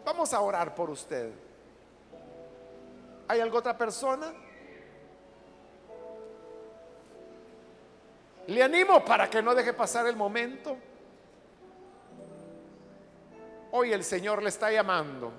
Vamos 0.04 0.32
a 0.32 0.40
orar 0.40 0.74
por 0.74 0.90
usted. 0.90 1.30
¿Hay 3.28 3.40
alguna 3.40 3.60
otra 3.60 3.76
persona? 3.76 4.32
Le 8.46 8.62
animo 8.62 9.04
para 9.04 9.28
que 9.28 9.42
no 9.42 9.54
deje 9.54 9.74
pasar 9.74 10.06
el 10.06 10.16
momento. 10.16 10.76
Hoy 13.70 13.92
el 13.92 14.02
Señor 14.02 14.42
le 14.42 14.48
está 14.48 14.72
llamando. 14.72 15.30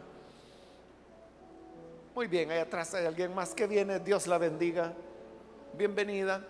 Muy 2.14 2.28
bien, 2.28 2.52
ahí 2.52 2.60
atrás 2.60 2.94
hay 2.94 3.06
alguien 3.06 3.34
más 3.34 3.56
que 3.56 3.66
viene. 3.66 4.00
Dios 4.00 4.28
la 4.28 4.38
bendiga. 4.38 4.94
Bienvenida. 5.74 6.46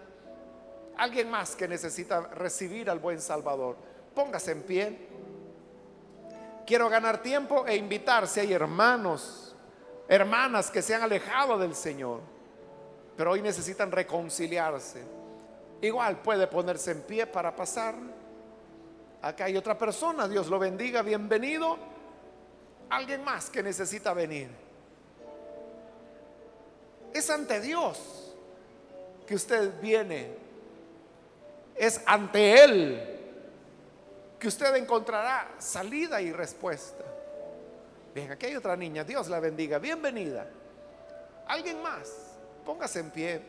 Alguien 0.97 1.29
más 1.29 1.55
que 1.55 1.67
necesita 1.67 2.21
recibir 2.21 2.89
al 2.89 2.99
buen 2.99 3.21
Salvador. 3.21 3.77
Póngase 4.13 4.51
en 4.51 4.63
pie. 4.63 5.07
Quiero 6.65 6.89
ganar 6.89 7.21
tiempo 7.21 7.65
e 7.65 7.75
invitar 7.77 8.27
si 8.27 8.41
hay 8.41 8.53
hermanos, 8.53 9.55
hermanas 10.07 10.69
que 10.69 10.81
se 10.81 10.93
han 10.93 11.01
alejado 11.01 11.57
del 11.57 11.73
Señor, 11.73 12.19
pero 13.15 13.31
hoy 13.31 13.41
necesitan 13.41 13.91
reconciliarse. 13.91 15.03
Igual 15.81 16.21
puede 16.21 16.45
ponerse 16.45 16.91
en 16.91 17.01
pie 17.01 17.25
para 17.25 17.55
pasar. 17.55 17.95
Acá 19.21 19.45
hay 19.45 19.57
otra 19.57 19.77
persona, 19.77 20.27
Dios 20.27 20.47
lo 20.47 20.59
bendiga, 20.59 21.01
bienvenido. 21.01 21.77
Alguien 22.89 23.23
más 23.23 23.49
que 23.49 23.61
necesita 23.61 24.13
venir. 24.13 24.49
Es 27.13 27.29
ante 27.29 27.59
Dios 27.59 28.35
que 29.27 29.35
usted 29.35 29.79
viene 29.81 30.49
es 31.79 32.01
ante 32.05 32.61
Él 32.61 33.15
que 34.37 34.49
usted 34.49 34.75
encontrará 34.75 35.55
salida 35.59 36.21
y 36.21 36.31
respuesta. 36.31 37.05
Bien, 38.13 38.31
aquí 38.31 38.47
hay 38.47 38.55
otra 38.57 38.75
niña, 38.75 39.05
Dios 39.05 39.29
la 39.29 39.39
bendiga, 39.39 39.79
bienvenida. 39.79 40.45
¿Alguien 41.47 41.81
más? 41.81 42.11
Póngase 42.65 42.99
en 42.99 43.11
pie. 43.11 43.41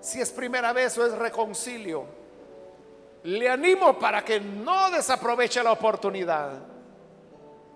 Si 0.00 0.20
es 0.20 0.30
primera 0.30 0.72
vez 0.72 0.96
o 0.96 1.06
es 1.06 1.12
reconcilio, 1.12 2.06
le 3.24 3.48
animo 3.48 3.98
para 3.98 4.24
que 4.24 4.40
no 4.40 4.90
desaproveche 4.90 5.62
la 5.62 5.72
oportunidad. 5.72 6.58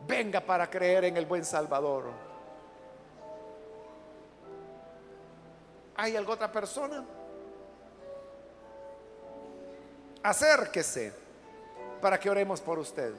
Venga 0.07 0.41
para 0.41 0.69
creer 0.69 1.05
en 1.05 1.17
el 1.17 1.27
buen 1.27 1.45
Salvador. 1.45 2.11
¿Hay 5.97 6.17
alguna 6.17 6.35
otra 6.35 6.53
persona? 6.53 7.05
Acérquese 10.23 11.13
para 12.01 12.19
que 12.19 12.29
oremos 12.29 12.61
por 12.61 12.79
usted. 12.79 13.15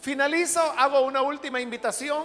Finalizo, 0.00 0.60
hago 0.60 1.02
una 1.02 1.22
última 1.22 1.60
invitación, 1.60 2.24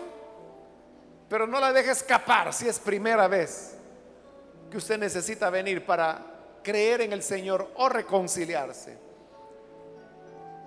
pero 1.29 1.45
no 1.45 1.59
la 1.59 1.71
deje 1.71 1.91
escapar 1.91 2.53
si 2.53 2.67
es 2.67 2.79
primera 2.79 3.27
vez 3.27 3.77
que 4.71 4.77
usted 4.77 4.97
necesita 4.97 5.49
venir 5.49 5.85
para 5.85 6.34
creer 6.65 7.01
en 7.01 7.13
el 7.13 7.21
Señor 7.21 7.69
o 7.75 7.87
reconciliarse. 7.87 8.97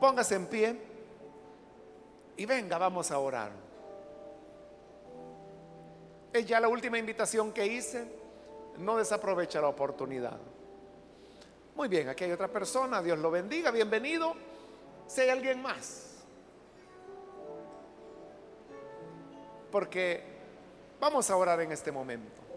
Póngase 0.00 0.36
en 0.36 0.46
pie 0.46 0.78
y 2.36 2.46
venga, 2.46 2.78
vamos 2.78 3.10
a 3.10 3.18
orar. 3.18 3.50
Es 6.32 6.46
ya 6.46 6.60
la 6.60 6.68
última 6.68 6.98
invitación 6.98 7.52
que 7.52 7.66
hice. 7.66 8.06
No 8.78 8.96
desaprovecha 8.96 9.60
la 9.60 9.66
oportunidad. 9.66 10.38
Muy 11.74 11.88
bien, 11.88 12.08
aquí 12.08 12.22
hay 12.24 12.30
otra 12.30 12.46
persona. 12.46 13.02
Dios 13.02 13.18
lo 13.18 13.32
bendiga. 13.32 13.72
Bienvenido. 13.72 14.34
Si 15.08 15.22
hay 15.22 15.30
alguien 15.30 15.60
más. 15.60 16.22
Porque 19.72 20.22
vamos 21.00 21.28
a 21.28 21.36
orar 21.36 21.60
en 21.60 21.72
este 21.72 21.90
momento. 21.90 22.47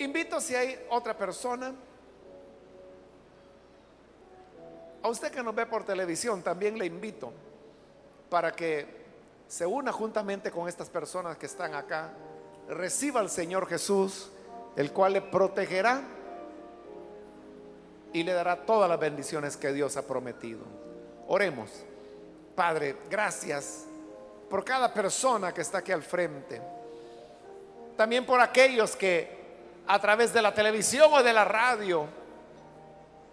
Invito 0.00 0.40
si 0.40 0.54
hay 0.54 0.82
otra 0.88 1.14
persona. 1.14 1.74
A 5.02 5.08
usted 5.08 5.30
que 5.30 5.42
nos 5.42 5.54
ve 5.54 5.66
por 5.66 5.84
televisión, 5.84 6.42
también 6.42 6.78
le 6.78 6.86
invito 6.86 7.30
para 8.30 8.50
que 8.52 8.86
se 9.46 9.66
una 9.66 9.92
juntamente 9.92 10.50
con 10.50 10.68
estas 10.68 10.88
personas 10.88 11.36
que 11.36 11.44
están 11.44 11.74
acá, 11.74 12.12
reciba 12.68 13.20
al 13.20 13.28
Señor 13.28 13.66
Jesús, 13.66 14.30
el 14.74 14.90
cual 14.90 15.12
le 15.12 15.20
protegerá 15.20 16.00
y 18.14 18.22
le 18.22 18.32
dará 18.32 18.64
todas 18.64 18.88
las 18.88 18.98
bendiciones 18.98 19.58
que 19.58 19.70
Dios 19.70 19.98
ha 19.98 20.06
prometido. 20.06 20.60
Oremos. 21.28 21.70
Padre, 22.54 22.96
gracias 23.10 23.84
por 24.48 24.64
cada 24.64 24.94
persona 24.94 25.52
que 25.52 25.60
está 25.60 25.78
aquí 25.78 25.92
al 25.92 26.02
frente. 26.02 26.58
También 27.98 28.24
por 28.24 28.40
aquellos 28.40 28.96
que 28.96 29.39
a 29.90 29.98
través 29.98 30.32
de 30.32 30.40
la 30.40 30.54
televisión 30.54 31.10
o 31.12 31.20
de 31.20 31.32
la 31.32 31.44
radio 31.44 32.06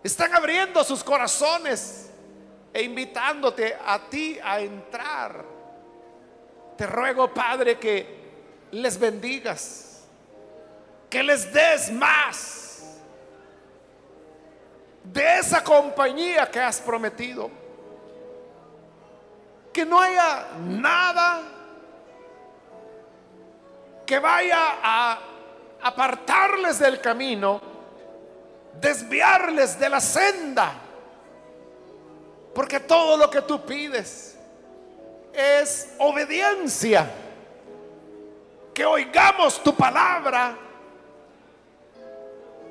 están 0.03 0.33
abriendo 0.33 0.83
sus 0.83 1.03
corazones 1.03 2.09
e 2.73 2.81
invitándote 2.81 3.77
a 3.85 3.99
ti 4.09 4.39
a 4.43 4.59
entrar. 4.59 5.45
Te 6.75 6.87
ruego, 6.87 7.31
Padre, 7.31 7.77
que 7.77 8.17
les 8.71 8.97
bendigas, 8.99 10.03
que 11.11 11.21
les 11.21 11.53
des 11.53 11.91
más 11.91 12.97
de 15.03 15.37
esa 15.37 15.63
compañía 15.63 16.49
que 16.49 16.59
has 16.59 16.81
prometido. 16.81 17.51
Que 19.71 19.85
no 19.85 20.01
haya 20.01 20.47
nada 20.59 21.43
que 24.07 24.17
vaya 24.17 24.79
a 24.81 25.19
apartarles 25.81 26.79
del 26.79 26.99
camino, 27.01 27.61
desviarles 28.79 29.79
de 29.79 29.89
la 29.89 29.99
senda 29.99 30.83
porque 32.57 32.79
todo 32.79 33.17
lo 33.17 33.29
que 33.29 33.43
tú 33.43 33.63
pides 33.63 34.35
es 35.31 35.93
obediencia. 35.99 37.07
Que 38.73 38.83
oigamos 38.83 39.61
tu 39.61 39.75
palabra 39.75 40.57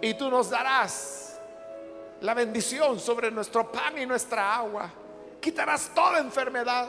y 0.01 0.13
tú 0.15 0.29
nos 0.29 0.51
darás 0.51 1.39
la 2.21 2.35
bendición 2.35 2.99
sobre 2.99 3.31
nuestro 3.31 3.71
pan 3.71 3.97
y 3.97 4.07
nuestra 4.07 4.57
agua. 4.57 4.91
Quitarás 5.41 5.93
toda 5.95 6.19
enfermedad. 6.19 6.89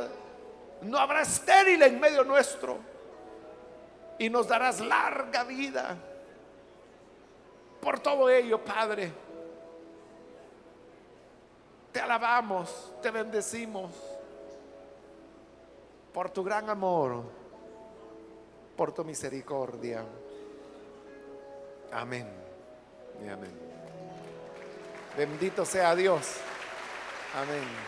No 0.81 0.97
habrá 0.97 1.21
estéril 1.21 1.83
en 1.83 1.99
medio 1.99 2.23
nuestro. 2.23 2.79
Y 4.19 4.29
nos 4.29 4.47
darás 4.47 4.79
larga 4.79 5.43
vida. 5.43 5.95
Por 7.81 7.99
todo 7.99 8.29
ello, 8.29 8.63
Padre 8.63 9.11
te 11.97 12.03
alabamos, 12.03 12.93
te 13.01 13.09
bendecimos 13.09 13.91
por 16.13 16.29
tu 16.29 16.43
gran 16.43 16.69
amor, 16.69 17.23
por 18.75 18.91
tu 18.91 19.03
misericordia. 19.03 20.05
Amén 21.91 22.27
amén. 23.33 23.51
Bendito 25.17 25.65
sea 25.65 25.95
Dios. 25.95 26.35
Amén. 27.35 27.86